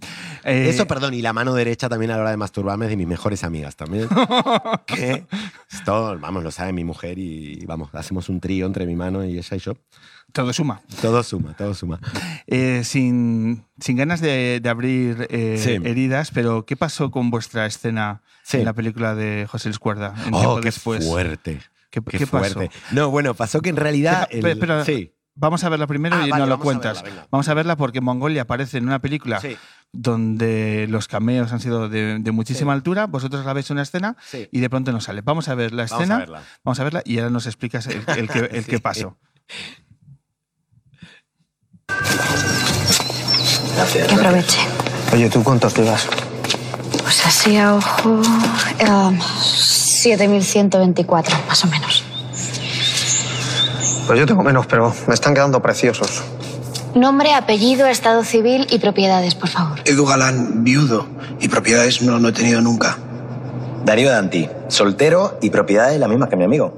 Eh, 0.43 0.67
Eso, 0.69 0.87
perdón, 0.87 1.13
y 1.13 1.21
la 1.21 1.33
mano 1.33 1.53
derecha 1.53 1.89
también 1.89 2.11
a 2.11 2.15
la 2.15 2.21
hora 2.21 2.31
de 2.31 2.37
masturbarme 2.37 2.85
es 2.85 2.89
de 2.89 2.97
mis 2.97 3.07
mejores 3.07 3.43
amigas 3.43 3.75
también. 3.75 4.07
que 4.87 5.25
esto, 5.71 6.17
vamos, 6.19 6.43
lo 6.43 6.51
sabe 6.51 6.73
mi 6.73 6.83
mujer 6.83 7.17
y 7.19 7.65
vamos, 7.65 7.89
hacemos 7.93 8.29
un 8.29 8.39
trío 8.39 8.65
entre 8.65 8.85
mi 8.85 8.95
mano 8.95 9.23
y 9.23 9.37
ella 9.37 9.55
y 9.57 9.59
yo. 9.59 9.73
Todo 10.31 10.51
suma. 10.53 10.81
Todo 11.01 11.21
suma, 11.21 11.55
todo 11.55 11.73
suma. 11.75 11.99
Eh, 12.47 12.81
sin, 12.83 13.65
sin 13.79 13.97
ganas 13.97 14.19
de, 14.19 14.59
de 14.61 14.69
abrir 14.69 15.27
eh, 15.29 15.57
Sí. 15.63 15.71
heridas, 15.87 16.31
pero 16.31 16.65
¿qué 16.65 16.75
pasó 16.75 17.11
con 17.11 17.29
vuestra 17.29 17.65
escena 17.67 18.23
Sí. 18.43 18.57
en 18.57 18.65
la 18.65 18.73
película 18.73 19.13
de 19.15 19.45
José 19.49 19.69
Luis 19.69 19.77
Cuerda? 19.79 20.15
en 20.25 20.33
Oh, 20.33 20.39
tiempo 20.39 20.55
qué 20.61 20.65
después? 20.65 21.05
fuerte. 21.07 21.59
¿Qué, 21.91 22.01
Qué, 22.01 22.17
qué 22.17 22.25
pasó? 22.27 22.53
fuerte. 22.55 22.71
No, 22.91 23.11
bueno, 23.11 23.35
pasó 23.35 23.61
que 23.61 23.69
en 23.69 23.75
realidad. 23.75 24.27
Deja- 24.31 24.49
el- 24.49 24.57
pero- 24.57 24.83
sí. 24.83 25.13
Vamos 25.35 25.63
a 25.63 25.69
verla 25.69 25.87
primero 25.87 26.15
Ah, 26.15 26.27
y 26.27 26.29
vale, 26.29 26.43
no 26.43 26.47
lo 26.49 26.55
a 26.55 26.59
cuentas. 26.59 27.01
verla, 27.01 27.27
vamos 27.31 27.47
a 27.49 27.53
verla 27.55 27.75
porque 27.75 28.01
Mongolia 28.01 28.43
aparece 28.43 28.77
en 28.77 28.85
una 28.85 28.99
película 28.99 29.39
Sí. 29.39 29.57
donde 29.91 30.85
los 30.89 31.07
cameos 31.07 31.51
han 31.51 31.59
sido 31.59 31.89
de, 31.89 32.19
de 32.19 32.31
muchísima 32.31 32.73
Sí. 32.73 32.75
altura. 32.75 33.07
Vosotros 33.07 33.43
la 33.43 33.53
veis 33.53 33.67
en 33.71 33.75
una 33.75 33.81
escena 33.83 34.15
Sí. 34.29 34.47
y 34.51 34.59
de 34.59 34.69
pronto 34.69 34.91
nos 34.91 35.05
sale. 35.05 35.21
Vamos 35.21 35.49
a 35.49 35.55
ver 35.55 35.73
la 35.73 35.85
Vamos 35.85 35.91
a 35.91 35.95
escena. 35.97 36.17
verla. 36.19 36.43
Vamos 36.63 36.79
a 36.79 36.83
verla 36.83 37.01
y 37.05 37.17
ahora 37.17 37.31
nos 37.31 37.47
explicas 37.47 37.87
el, 37.87 38.03
el 38.15 38.29
que, 38.29 38.39
el 38.39 38.65
que 38.67 38.75
Sí. 38.77 38.81
pasó. 38.81 39.17
Que 44.07 44.13
aproveche. 44.13 44.59
Oye, 45.13 45.29
¿tú 45.29 45.43
cuántos 45.43 45.75
llevas? 45.75 46.07
Pues 47.01 47.25
así 47.25 47.57
a 47.57 47.73
ojo. 47.75 48.21
eh, 48.79 48.85
7.124, 48.85 51.47
más 51.47 51.63
o 51.63 51.67
menos. 51.67 51.92
Pues 54.07 54.19
yo 54.19 54.25
tengo 54.25 54.43
menos, 54.43 54.65
pero 54.67 54.93
me 55.07 55.13
están 55.13 55.33
quedando 55.33 55.61
preciosos. 55.61 56.23
Nombre, 56.93 57.33
apellido, 57.33 57.87
estado 57.87 58.23
civil 58.23 58.67
y 58.69 58.79
propiedades, 58.79 59.33
por 59.33 59.49
favor. 59.49 59.79
Edu 59.85 60.05
Galán, 60.05 60.63
viudo. 60.63 61.07
Y 61.39 61.47
propiedades 61.47 62.01
no, 62.01 62.19
no 62.19 62.29
he 62.29 62.33
tenido 62.33 62.61
nunca. 62.61 62.97
Darío 63.83 64.11
Danti, 64.11 64.47
soltero 64.67 65.37
y 65.41 65.49
propiedades 65.49 65.99
las 65.99 66.09
mismas 66.09 66.29
que 66.29 66.35
mi 66.35 66.43
amigo. 66.43 66.73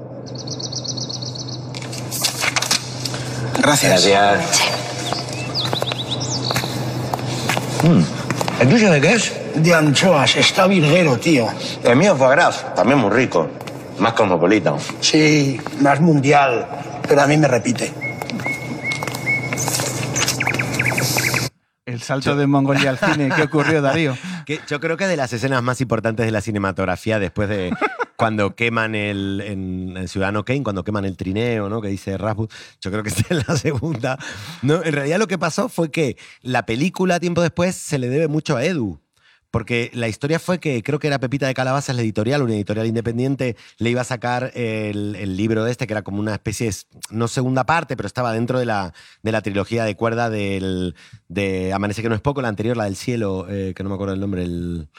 Gracias. 3.58 4.06
Gracias. 4.06 4.60
Mm. 7.82 8.62
¿El 8.62 8.68
tuyo 8.68 8.90
de 8.90 9.00
qué 9.00 9.12
es? 9.14 9.32
De 9.56 9.74
anchoas. 9.74 10.36
Está 10.36 10.66
virguero, 10.66 11.18
tío. 11.18 11.48
El 11.84 11.96
mío 11.96 12.16
fue 12.16 12.30
gras, 12.30 12.64
también 12.74 12.98
muy 12.98 13.10
rico. 13.10 13.48
Más 13.98 14.12
cosmopolita. 14.14 14.74
Sí, 15.00 15.60
más 15.80 16.00
mundial. 16.00 16.66
Pero 17.08 17.22
a 17.22 17.26
mí 17.26 17.36
me 17.36 17.48
repite. 17.48 17.92
El 21.86 22.02
salto 22.02 22.34
de 22.34 22.46
Mongolia 22.46 22.90
al 22.90 22.98
cine. 22.98 23.30
¿Qué 23.34 23.42
ocurrió, 23.42 23.80
Darío? 23.80 24.16
Que 24.46 24.60
yo 24.68 24.78
creo 24.78 24.96
que 24.96 25.08
de 25.08 25.16
las 25.16 25.32
escenas 25.32 25.60
más 25.60 25.80
importantes 25.80 26.24
de 26.24 26.30
la 26.30 26.40
cinematografía, 26.40 27.18
después 27.18 27.48
de 27.48 27.72
cuando 28.16 28.54
queman 28.54 28.94
el 28.94 29.42
en, 29.44 29.96
en 29.96 30.06
Ciudadano 30.06 30.44
Kane, 30.44 30.62
cuando 30.62 30.84
queman 30.84 31.04
el 31.04 31.16
trineo, 31.16 31.68
¿no? 31.68 31.80
Que 31.80 31.88
dice 31.88 32.16
Rasmus, 32.16 32.48
yo 32.80 32.92
creo 32.92 33.02
que 33.02 33.08
esta 33.08 33.34
es 33.34 33.48
la 33.48 33.56
segunda. 33.56 34.16
No, 34.62 34.84
en 34.84 34.92
realidad 34.92 35.18
lo 35.18 35.26
que 35.26 35.36
pasó 35.36 35.68
fue 35.68 35.90
que 35.90 36.16
la 36.42 36.64
película, 36.64 37.18
tiempo 37.18 37.42
después, 37.42 37.74
se 37.74 37.98
le 37.98 38.08
debe 38.08 38.28
mucho 38.28 38.56
a 38.56 38.64
Edu. 38.64 39.00
Porque 39.56 39.90
la 39.94 40.06
historia 40.06 40.38
fue 40.38 40.60
que 40.60 40.82
creo 40.82 40.98
que 40.98 41.06
era 41.06 41.18
Pepita 41.18 41.46
de 41.46 41.54
Calabazas, 41.54 41.96
la 41.96 42.02
editorial, 42.02 42.42
una 42.42 42.52
editorial 42.52 42.86
independiente, 42.86 43.56
le 43.78 43.88
iba 43.88 44.02
a 44.02 44.04
sacar 44.04 44.52
el, 44.54 45.16
el 45.16 45.34
libro 45.34 45.64
de 45.64 45.70
este, 45.70 45.86
que 45.86 45.94
era 45.94 46.02
como 46.02 46.20
una 46.20 46.34
especie, 46.34 46.66
de- 46.66 46.76
no 47.08 47.26
segunda 47.26 47.64
parte, 47.64 47.96
pero 47.96 48.06
estaba 48.06 48.34
dentro 48.34 48.58
de 48.58 48.66
la, 48.66 48.92
de 49.22 49.32
la 49.32 49.40
trilogía 49.40 49.84
de 49.84 49.96
cuerda 49.96 50.28
del, 50.28 50.94
de 51.28 51.72
Amanece 51.72 52.02
que 52.02 52.10
no 52.10 52.14
es 52.14 52.20
poco, 52.20 52.42
la 52.42 52.48
anterior, 52.48 52.76
la 52.76 52.84
del 52.84 52.96
cielo, 52.96 53.46
eh, 53.48 53.72
que 53.74 53.82
no 53.82 53.88
me 53.88 53.94
acuerdo 53.94 54.12
el 54.12 54.20
nombre, 54.20 54.42
el, 54.42 54.90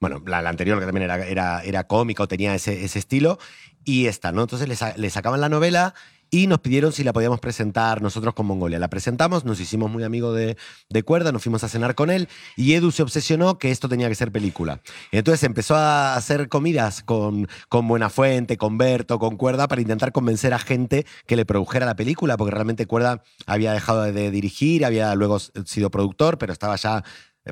bueno, 0.00 0.20
la, 0.26 0.38
anterior 0.38 0.80
que 0.80 0.86
también 0.86 1.04
era, 1.04 1.24
era, 1.24 1.62
era 1.62 1.84
cómica 1.84 2.24
o 2.24 2.26
tenía 2.26 2.52
ese, 2.52 2.84
ese 2.84 2.98
estilo, 2.98 3.38
y 3.84 4.06
esta, 4.06 4.32
¿no? 4.32 4.42
Entonces 4.42 4.66
le, 4.68 4.76
le 5.00 5.10
sacaban 5.10 5.40
la 5.40 5.48
novela 5.48 5.94
y 6.30 6.46
nos 6.46 6.60
pidieron 6.60 6.92
si 6.92 7.04
la 7.04 7.12
podíamos 7.12 7.40
presentar 7.40 8.02
nosotros 8.02 8.34
con 8.34 8.46
Mongolia. 8.46 8.78
La 8.78 8.88
presentamos, 8.88 9.44
nos 9.44 9.60
hicimos 9.60 9.90
muy 9.90 10.04
amigos 10.04 10.36
de, 10.36 10.56
de 10.88 11.02
Cuerda, 11.02 11.32
nos 11.32 11.42
fuimos 11.42 11.64
a 11.64 11.68
cenar 11.68 11.94
con 11.94 12.10
él 12.10 12.28
y 12.56 12.74
Edu 12.74 12.90
se 12.90 13.02
obsesionó 13.02 13.58
que 13.58 13.70
esto 13.70 13.88
tenía 13.88 14.08
que 14.08 14.14
ser 14.14 14.32
película. 14.32 14.80
Entonces 15.12 15.42
empezó 15.44 15.76
a 15.76 16.14
hacer 16.14 16.48
comidas 16.48 17.02
con, 17.02 17.48
con 17.68 17.88
Buenafuente, 17.88 18.56
con 18.56 18.78
Berto, 18.78 19.18
con 19.18 19.36
Cuerda 19.36 19.68
para 19.68 19.80
intentar 19.80 20.12
convencer 20.12 20.54
a 20.54 20.58
gente 20.58 21.06
que 21.26 21.36
le 21.36 21.44
produjera 21.44 21.86
la 21.86 21.96
película, 21.96 22.36
porque 22.36 22.54
realmente 22.54 22.86
Cuerda 22.86 23.22
había 23.46 23.72
dejado 23.72 24.02
de 24.02 24.30
dirigir, 24.30 24.84
había 24.84 25.14
luego 25.14 25.38
sido 25.38 25.90
productor, 25.90 26.38
pero 26.38 26.52
estaba 26.52 26.76
ya 26.76 27.02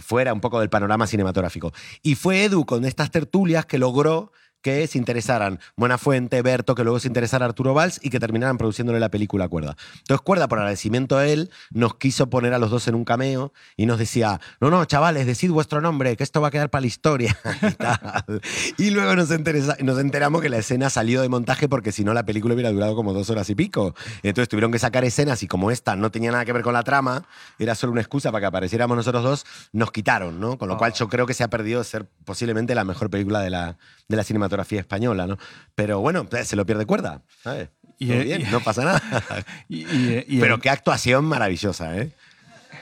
fuera 0.00 0.32
un 0.32 0.40
poco 0.40 0.60
del 0.60 0.68
panorama 0.68 1.06
cinematográfico. 1.06 1.72
Y 2.02 2.14
fue 2.14 2.44
Edu 2.44 2.64
con 2.66 2.84
estas 2.84 3.10
tertulias 3.10 3.66
que 3.66 3.78
logró 3.78 4.32
que 4.62 4.86
se 4.86 4.98
interesaran 4.98 5.60
Buenafuente, 5.76 6.42
Berto, 6.42 6.74
que 6.74 6.84
luego 6.84 6.98
se 7.00 7.08
interesara 7.08 7.46
Arturo 7.46 7.74
Valls 7.74 8.00
y 8.02 8.10
que 8.10 8.20
terminaran 8.20 8.58
produciéndole 8.58 9.00
la 9.00 9.08
película 9.10 9.44
a 9.44 9.48
Cuerda. 9.48 9.76
Entonces 9.98 10.22
Cuerda, 10.22 10.48
por 10.48 10.58
agradecimiento 10.58 11.16
a 11.16 11.26
él, 11.26 11.50
nos 11.70 11.96
quiso 11.96 12.28
poner 12.28 12.54
a 12.54 12.58
los 12.58 12.70
dos 12.70 12.88
en 12.88 12.94
un 12.94 13.04
cameo 13.04 13.52
y 13.76 13.86
nos 13.86 13.98
decía, 13.98 14.40
no, 14.60 14.70
no, 14.70 14.84
chavales, 14.84 15.26
decid 15.26 15.50
vuestro 15.50 15.80
nombre, 15.80 16.16
que 16.16 16.24
esto 16.24 16.40
va 16.40 16.48
a 16.48 16.50
quedar 16.50 16.70
para 16.70 16.80
la 16.82 16.86
historia. 16.88 17.36
y, 17.62 17.72
tal. 17.74 18.40
Y 18.76 18.90
luego 18.90 19.14
nos, 19.16 19.30
interesa- 19.30 19.76
nos 19.82 19.98
enteramos 19.98 20.42
que 20.42 20.48
la 20.48 20.58
escena 20.58 20.90
salió 20.90 21.22
de 21.22 21.28
montaje 21.28 21.68
porque 21.68 21.92
si 21.92 22.04
no 22.04 22.12
la 22.14 22.24
película 22.24 22.54
hubiera 22.54 22.70
durado 22.70 22.94
como 22.94 23.12
dos 23.12 23.30
horas 23.30 23.48
y 23.50 23.54
pico. 23.54 23.94
Entonces 24.22 24.48
tuvieron 24.48 24.72
que 24.72 24.78
sacar 24.78 25.04
escenas 25.04 25.42
y 25.42 25.46
como 25.46 25.70
esta 25.70 25.96
no 25.96 26.10
tenía 26.10 26.30
nada 26.32 26.44
que 26.44 26.52
ver 26.52 26.62
con 26.62 26.74
la 26.74 26.82
trama, 26.82 27.24
era 27.58 27.74
solo 27.74 27.92
una 27.92 28.00
excusa 28.00 28.30
para 28.32 28.40
que 28.42 28.46
apareciéramos 28.46 28.96
nosotros 28.96 29.22
dos, 29.22 29.46
nos 29.72 29.92
quitaron, 29.92 30.40
¿no? 30.40 30.58
Con 30.58 30.68
lo 30.68 30.76
cual 30.76 30.92
yo 30.92 31.08
creo 31.08 31.26
que 31.26 31.34
se 31.34 31.44
ha 31.44 31.48
perdido 31.48 31.78
de 31.78 31.84
ser 31.84 32.06
posiblemente 32.24 32.74
la 32.74 32.84
mejor 32.84 33.08
película 33.10 33.40
de 33.40 33.50
la, 33.50 33.78
de 34.08 34.16
la 34.16 34.24
cinematografía 34.24 34.57
española, 34.80 35.26
¿no? 35.26 35.36
Pero 35.74 36.00
bueno, 36.00 36.26
eh, 36.32 36.44
se 36.44 36.56
lo 36.56 36.64
pierde 36.66 36.86
cuerda, 36.86 37.22
¿sabes? 37.42 37.68
Y, 37.98 38.12
eh, 38.12 38.22
bien, 38.24 38.40
y- 38.42 38.44
no 38.44 38.60
pasa 38.60 38.84
nada. 38.84 39.02
Y, 39.68 39.78
y- 39.84 40.24
y 40.28 40.40
Pero 40.40 40.58
qué 40.60 40.70
actuación 40.70 41.24
maravillosa, 41.24 41.96
¿eh? 41.98 42.12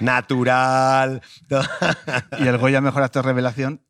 Natural. 0.01 1.23
y 2.39 2.47
el 2.47 2.59
Goya 2.59 2.81
Mejor 2.81 3.03
Actor 3.03 3.25
Revelación. 3.25 3.81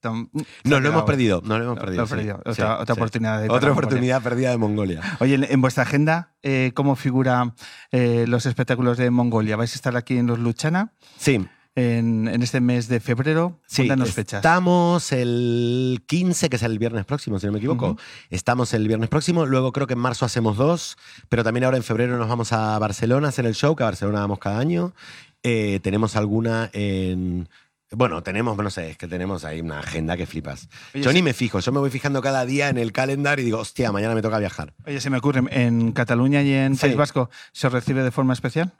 Nos 0.65 0.81
lo 0.83 0.89
hemos 0.89 1.03
perdido, 1.03 1.43
nos 1.45 1.59
lo 1.59 1.65
hemos 1.65 1.79
perdido. 1.79 2.03
lo 2.03 2.05
he 2.05 2.09
sí, 2.09 2.15
perdido. 2.15 2.43
sí, 2.45 2.51
Otra- 2.63 2.85
sí. 2.87 2.93
oportunidad 2.93 3.39
de 3.41 3.45
Otra 3.47 3.55
Mongolia. 3.55 3.73
oportunidad 3.73 4.23
perdida 4.23 4.51
de 4.51 4.57
Mongolia. 4.57 5.01
Oye, 5.19 5.35
en, 5.35 5.45
en 5.45 5.61
vuestra 5.61 5.83
agenda, 5.83 6.35
eh, 6.43 6.71
¿cómo 6.75 6.95
figura 6.97 7.55
eh, 7.91 8.25
los 8.29 8.47
espectáculos 8.47 8.99
de 8.99 9.11
Mongolia? 9.11 9.57
¿Vais 9.57 9.73
a 9.73 9.75
estar 9.75 9.97
aquí 9.97 10.17
en 10.17 10.27
los 10.29 10.39
Luchana 10.39 10.93
Sí, 11.19 11.45
en, 11.77 12.27
en 12.27 12.43
este 12.43 12.61
mes 12.61 12.89
de 12.89 12.99
febrero? 13.01 13.61
Sí, 13.67 13.89
fechas. 14.13 14.39
estamos 14.39 15.13
el 15.13 16.03
15, 16.07 16.49
que 16.49 16.57
es 16.57 16.63
el 16.63 16.79
viernes 16.79 17.05
próximo, 17.05 17.39
si 17.39 17.47
no 17.47 17.53
me 17.53 17.59
equivoco. 17.59 17.97
Estamos 18.31 18.75
el 18.75 18.89
viernes 18.89 19.09
próximo, 19.09 19.47
luego 19.47 19.73
creo 19.73 19.87
que 19.87 19.93
en 19.93 20.01
marzo 20.01 20.25
hacemos 20.25 20.57
dos, 20.57 20.97
pero 21.29 21.45
también 21.45 21.65
ahora 21.65 21.77
en 21.77 21.83
febrero 21.85 22.19
nos 22.19 22.29
vamos 22.29 22.53
a 22.53 22.79
Barcelona 22.79 23.29
a 23.29 23.31
hacer 23.31 23.47
el 23.47 23.55
show, 23.55 23.77
que 23.77 23.83
a 23.85 23.87
Barcelona 23.87 24.21
vamos 24.21 24.39
cada 24.39 24.59
año. 24.59 24.93
Eh, 25.43 25.79
tenemos 25.83 26.17
alguna 26.17 26.71
en... 26.73 27.49
Bueno, 27.93 28.21
tenemos, 28.25 28.57
no 28.57 28.69
sé, 28.69 28.91
es 28.91 28.97
que 28.99 29.07
tenemos 29.07 29.45
ahí 29.45 29.61
una 29.61 29.79
agenda 29.79 30.17
que 30.17 30.27
flipas. 30.27 30.69
Oye, 30.93 31.05
yo 31.05 31.11
sí. 31.11 31.15
ni 31.17 31.23
me 31.23 31.35
fijo, 31.35 31.61
yo 31.61 31.71
me 31.71 31.79
voy 31.79 31.91
fijando 31.91 32.21
cada 32.21 32.45
día 32.45 32.69
en 32.69 32.79
el 32.79 32.91
calendar 32.91 33.39
y 33.39 33.45
digo, 33.45 33.59
hostia, 33.59 33.93
mañana 33.93 34.15
me 34.17 34.23
toca 34.23 34.39
viajar. 34.41 34.75
Oye, 34.87 35.01
se 35.01 35.09
me 35.09 35.19
ocurre, 35.19 35.43
¿en 35.51 35.93
Cataluña 35.93 36.43
y 36.43 36.53
en 36.53 36.75
Sí. 36.75 36.81
País 36.81 36.97
Vasco 36.97 37.31
se 37.53 37.69
recibe 37.69 38.03
de 38.03 38.11
forma 38.11 38.33
especial? 38.33 38.73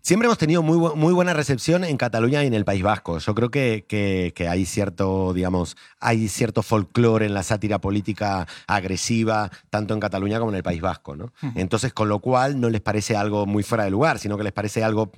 Siempre 0.00 0.26
hemos 0.26 0.38
tenido 0.38 0.62
muy, 0.62 0.78
bu- 0.78 0.94
muy 0.94 1.12
buena 1.12 1.34
recepción 1.34 1.84
en 1.84 1.96
Cataluña 1.98 2.42
y 2.42 2.46
en 2.46 2.54
el 2.54 2.64
País 2.64 2.82
Vasco. 2.82 3.18
Yo 3.18 3.34
creo 3.34 3.50
que, 3.50 3.84
que- 3.86 4.32
que 4.34 4.48
hay 4.48 4.64
cierto, 4.64 5.34
digamos, 5.34 5.76
hay 6.00 6.28
cierto 6.28 6.62
folclore 6.62 7.26
en 7.26 7.34
la 7.34 7.42
sátira 7.42 7.78
política 7.78 8.46
agresiva, 8.66 9.50
tanto 9.68 9.92
en 9.92 10.00
Cataluña 10.00 10.38
como 10.38 10.50
en 10.52 10.56
el 10.56 10.62
País 10.62 10.80
Vasco, 10.80 11.14
¿no? 11.14 11.32
Entonces, 11.56 11.92
con 11.92 12.08
lo 12.08 12.20
cual 12.20 12.58
no 12.58 12.70
les 12.70 12.80
parece 12.80 13.16
algo 13.16 13.44
muy 13.44 13.62
fuera 13.62 13.84
de 13.84 13.90
lugar, 13.90 14.18
sino 14.18 14.38
que 14.38 14.44
les 14.44 14.52
parece 14.52 14.82
algo 14.82 15.12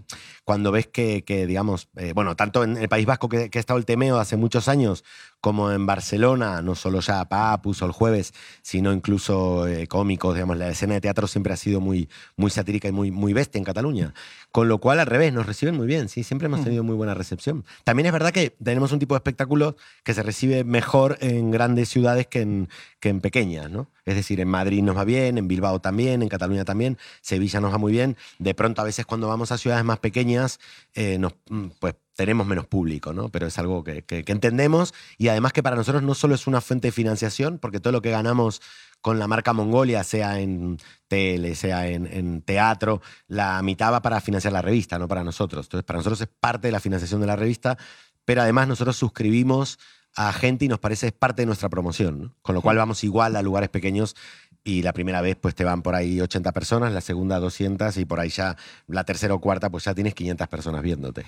cuando 0.45 0.73
ves 0.73 0.88
que, 0.88 1.23
que, 1.25 1.47
digamos, 1.47 1.88
eh, 1.97 2.12
bueno, 2.12 2.35
tanto 2.35 2.64
en 2.64 2.77
el 2.77 2.88
País 2.88 3.07
Vasco 3.07 3.29
que, 3.29 3.49
que 3.49 3.59
ha 3.59 3.61
estado 3.61 3.79
el 3.79 3.85
temeo 3.85 4.19
hace 4.19 4.37
muchos 4.37 4.66
años, 4.66 5.05
como 5.40 5.70
en 5.70 5.87
Barcelona, 5.87 6.62
no 6.62 6.74
solo 6.74 7.00
ya 7.00 7.24
Papus 7.29 7.83
o 7.83 7.87
el 7.87 7.92
jueves, 7.92 8.35
sino 8.62 8.92
incluso 8.92 9.66
eh, 9.66 9.87
cómicos, 9.87 10.35
digamos, 10.35 10.57
la 10.57 10.68
escena 10.68 10.94
de 10.94 11.00
teatro 11.00 11.26
siempre 11.26 11.53
ha 11.53 11.57
sido 11.57 11.81
muy, 11.81 12.09
muy 12.37 12.50
satírica 12.50 12.88
y 12.88 12.92
muy, 12.92 13.11
muy 13.11 13.33
bestia 13.33 13.59
en 13.59 13.64
Cataluña. 13.64 14.14
Con 14.53 14.68
lo 14.68 14.79
cual, 14.79 15.00
al 15.00 15.07
revés, 15.07 15.33
nos 15.33 15.46
reciben 15.46 15.76
muy 15.76 15.87
bien, 15.87 16.09
sí, 16.09 16.24
siempre 16.24 16.46
hemos 16.46 16.64
tenido 16.64 16.83
muy 16.83 16.94
buena 16.94 17.14
recepción. 17.14 17.64
También 17.85 18.07
es 18.07 18.12
verdad 18.12 18.33
que 18.33 18.50
tenemos 18.62 18.92
un 18.92 18.98
tipo 18.98 19.14
de 19.14 19.18
espectáculo 19.18 19.76
que 20.05 20.12
se 20.12 20.22
recibe 20.22 20.64
mejor 20.64 21.16
en 21.20 21.50
grandes 21.50 21.88
ciudades 21.88 22.26
que 22.26 22.40
en, 22.42 22.68
que 22.98 23.09
en 23.09 23.20
pequeñas, 23.20 23.70
¿no? 23.70 23.88
Es 24.05 24.16
decir, 24.16 24.40
en 24.40 24.48
Madrid 24.48 24.83
nos 24.83 24.96
va 24.96 25.05
bien, 25.05 25.38
en 25.38 25.46
Bilbao 25.46 25.81
también, 25.81 26.22
en 26.22 26.29
Cataluña 26.29 26.64
también, 26.64 26.98
Sevilla 27.20 27.61
nos 27.61 27.72
va 27.72 27.79
muy 27.79 27.92
bien. 27.92 28.16
De 28.38 28.55
pronto, 28.55 28.83
a 28.83 28.85
veces 28.85 29.07
cuando 29.07 29.29
vamos 29.29 29.53
a 29.53 29.59
ciudades 29.59 29.85
más 29.85 30.00
pequeñas, 30.00 30.59
eh, 30.94 31.18
nos, 31.18 31.35
mm, 31.48 31.66
pues 31.79 31.94
tenemos 32.21 32.47
menos 32.47 32.67
público, 32.67 33.15
¿no? 33.15 33.31
Pero 33.31 33.47
es 33.47 33.59
algo 33.59 33.83
que, 33.83 34.05
entendemos 34.27 34.93
y 35.17 35.29
además 35.29 35.55
que 35.55 35.63
para 35.63 35.75
nosotros 35.75 36.03
no 36.03 36.15
solo 36.15 36.35
es 36.35 36.47
una 36.47 36.61
fuente 36.61 36.89
de 36.89 36.93
financiación, 36.93 37.59
porque 37.59 37.81
todo 37.81 37.95
lo 37.95 38.03
que 38.03 38.11
ganamos 38.11 38.61
con 39.01 39.19
la 39.19 39.27
marca 39.27 39.55
Mongolia, 39.55 40.05
sea 40.05 40.39
en 40.39 40.77
tele, 41.09 41.55
sea 41.55 41.89
en 41.89 42.43
teatro, 42.43 43.01
la 43.27 43.63
mitad 43.63 43.91
va 43.91 44.03
para 44.03 44.21
financiar 44.21 44.53
la 44.53 44.61
revista, 44.61 44.99
no 44.99 45.09
para 45.09 45.25
nosotros. 45.25 45.65
Entonces, 45.65 45.87
para 45.87 45.97
nosotros 45.97 46.21
es 46.21 46.29
parte 46.29 46.69
de 46.69 46.73
la 46.73 46.81
financiación 46.81 47.23
de 47.23 47.27
la 47.27 47.37
revista, 47.37 47.79
pero 48.27 48.43
además 48.43 48.69
nosotros 48.69 48.99
suscribimos 48.99 49.79
a 50.16 50.33
gente 50.33 50.64
y 50.64 50.68
nos 50.68 50.79
parece 50.79 51.09
es 51.09 51.12
parte 51.12 51.42
de 51.42 51.46
nuestra 51.46 51.68
promoción, 51.68 52.23
¿no? 52.23 52.35
Con 52.42 52.55
lo 52.55 52.62
cual 52.62 52.77
vamos 52.77 53.05
igual 53.05 53.37
a 53.37 53.42
lugares 53.42 53.68
pequeños 53.68 54.16
y 54.62 54.83
la 54.83 54.92
primera 54.92 55.20
vez 55.20 55.37
pues 55.40 55.55
te 55.55 55.64
van 55.64 55.83
por 55.83 55.94
ahí 55.94 56.20
80 56.20 56.53
personas, 56.53 56.92
la 56.92 57.01
segunda 57.01 57.38
200 57.38 57.96
y 57.96 58.05
por 58.05 58.20
ahí 58.20 58.29
ya 58.29 58.57
la 58.87 59.05
tercera 59.05 59.35
o 59.35 59.40
cuarta 59.40 59.70
pues 59.70 59.85
ya 59.85 59.94
tienes 59.94 60.14
500 60.14 60.49
personas 60.49 60.83
viéndote. 60.83 61.25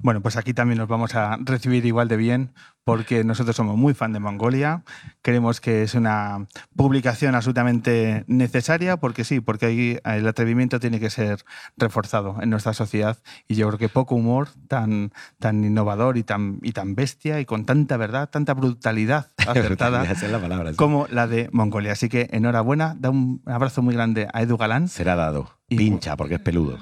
Bueno, 0.00 0.20
pues 0.20 0.36
aquí 0.36 0.54
también 0.54 0.78
nos 0.78 0.88
vamos 0.88 1.14
a 1.14 1.38
recibir 1.40 1.86
igual 1.86 2.08
de 2.08 2.16
bien 2.16 2.52
porque 2.84 3.22
nosotros 3.24 3.54
somos 3.54 3.76
muy 3.76 3.94
fan 3.94 4.12
de 4.12 4.18
Mongolia. 4.20 4.82
Creemos 5.22 5.60
que 5.60 5.82
es 5.84 5.94
una 5.94 6.46
publicación 6.74 7.34
absolutamente 7.34 8.24
necesaria 8.26 8.96
porque 8.96 9.24
sí, 9.24 9.40
porque 9.40 9.66
ahí 9.66 9.98
el 10.04 10.26
atrevimiento 10.26 10.80
tiene 10.80 10.98
que 10.98 11.10
ser 11.10 11.44
reforzado 11.76 12.36
en 12.40 12.50
nuestra 12.50 12.72
sociedad 12.74 13.18
y 13.46 13.54
yo 13.54 13.68
creo 13.68 13.78
que 13.78 13.88
poco 13.88 14.14
humor 14.16 14.48
tan, 14.68 15.12
tan 15.38 15.62
innovador 15.64 16.16
y 16.16 16.24
tan, 16.24 16.58
y 16.62 16.72
tan 16.72 16.94
bestia 16.94 17.38
y 17.40 17.44
con 17.44 17.64
tanta 17.66 17.96
verdad, 17.96 18.28
tanta 18.30 18.54
brutalidad 18.54 19.30
acertada 19.46 20.02
Esa 20.04 20.26
es 20.26 20.32
la 20.32 20.40
palabra. 20.40 20.70
sí. 20.70 20.76
como 20.76 21.06
la 21.10 21.26
de 21.26 21.48
Mongolia. 21.52 21.92
Así 21.92 22.08
que 22.08 22.28
enhorabuena, 22.32 22.96
da 22.98 23.10
un 23.10 23.42
abrazo 23.46 23.82
muy 23.82 23.94
grande 23.94 24.28
a 24.32 24.42
Edu 24.42 24.56
Galán 24.56 24.88
Será 24.88 25.14
dado. 25.14 25.50
Y- 25.68 25.76
Pincha, 25.76 26.16
porque 26.16 26.34
es 26.34 26.40
peludo. 26.40 26.78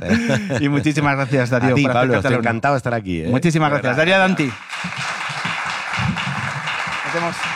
y 0.60 0.68
muchísimas 0.68 1.14
gracias 1.16 1.50
Darío 1.50 1.72
a 1.72 1.74
ti, 1.74 1.82
por 1.84 1.92
Pablo, 1.92 2.14
estoy 2.16 2.34
encantado 2.34 2.74
de 2.74 2.78
estar 2.78 2.94
aquí. 2.94 3.20
¿eh? 3.20 3.28
Muchísimas 3.30 3.70
gracias. 3.70 3.96
Darío 3.96 4.18
Danti. 4.18 4.50
Vemos. 7.14 7.53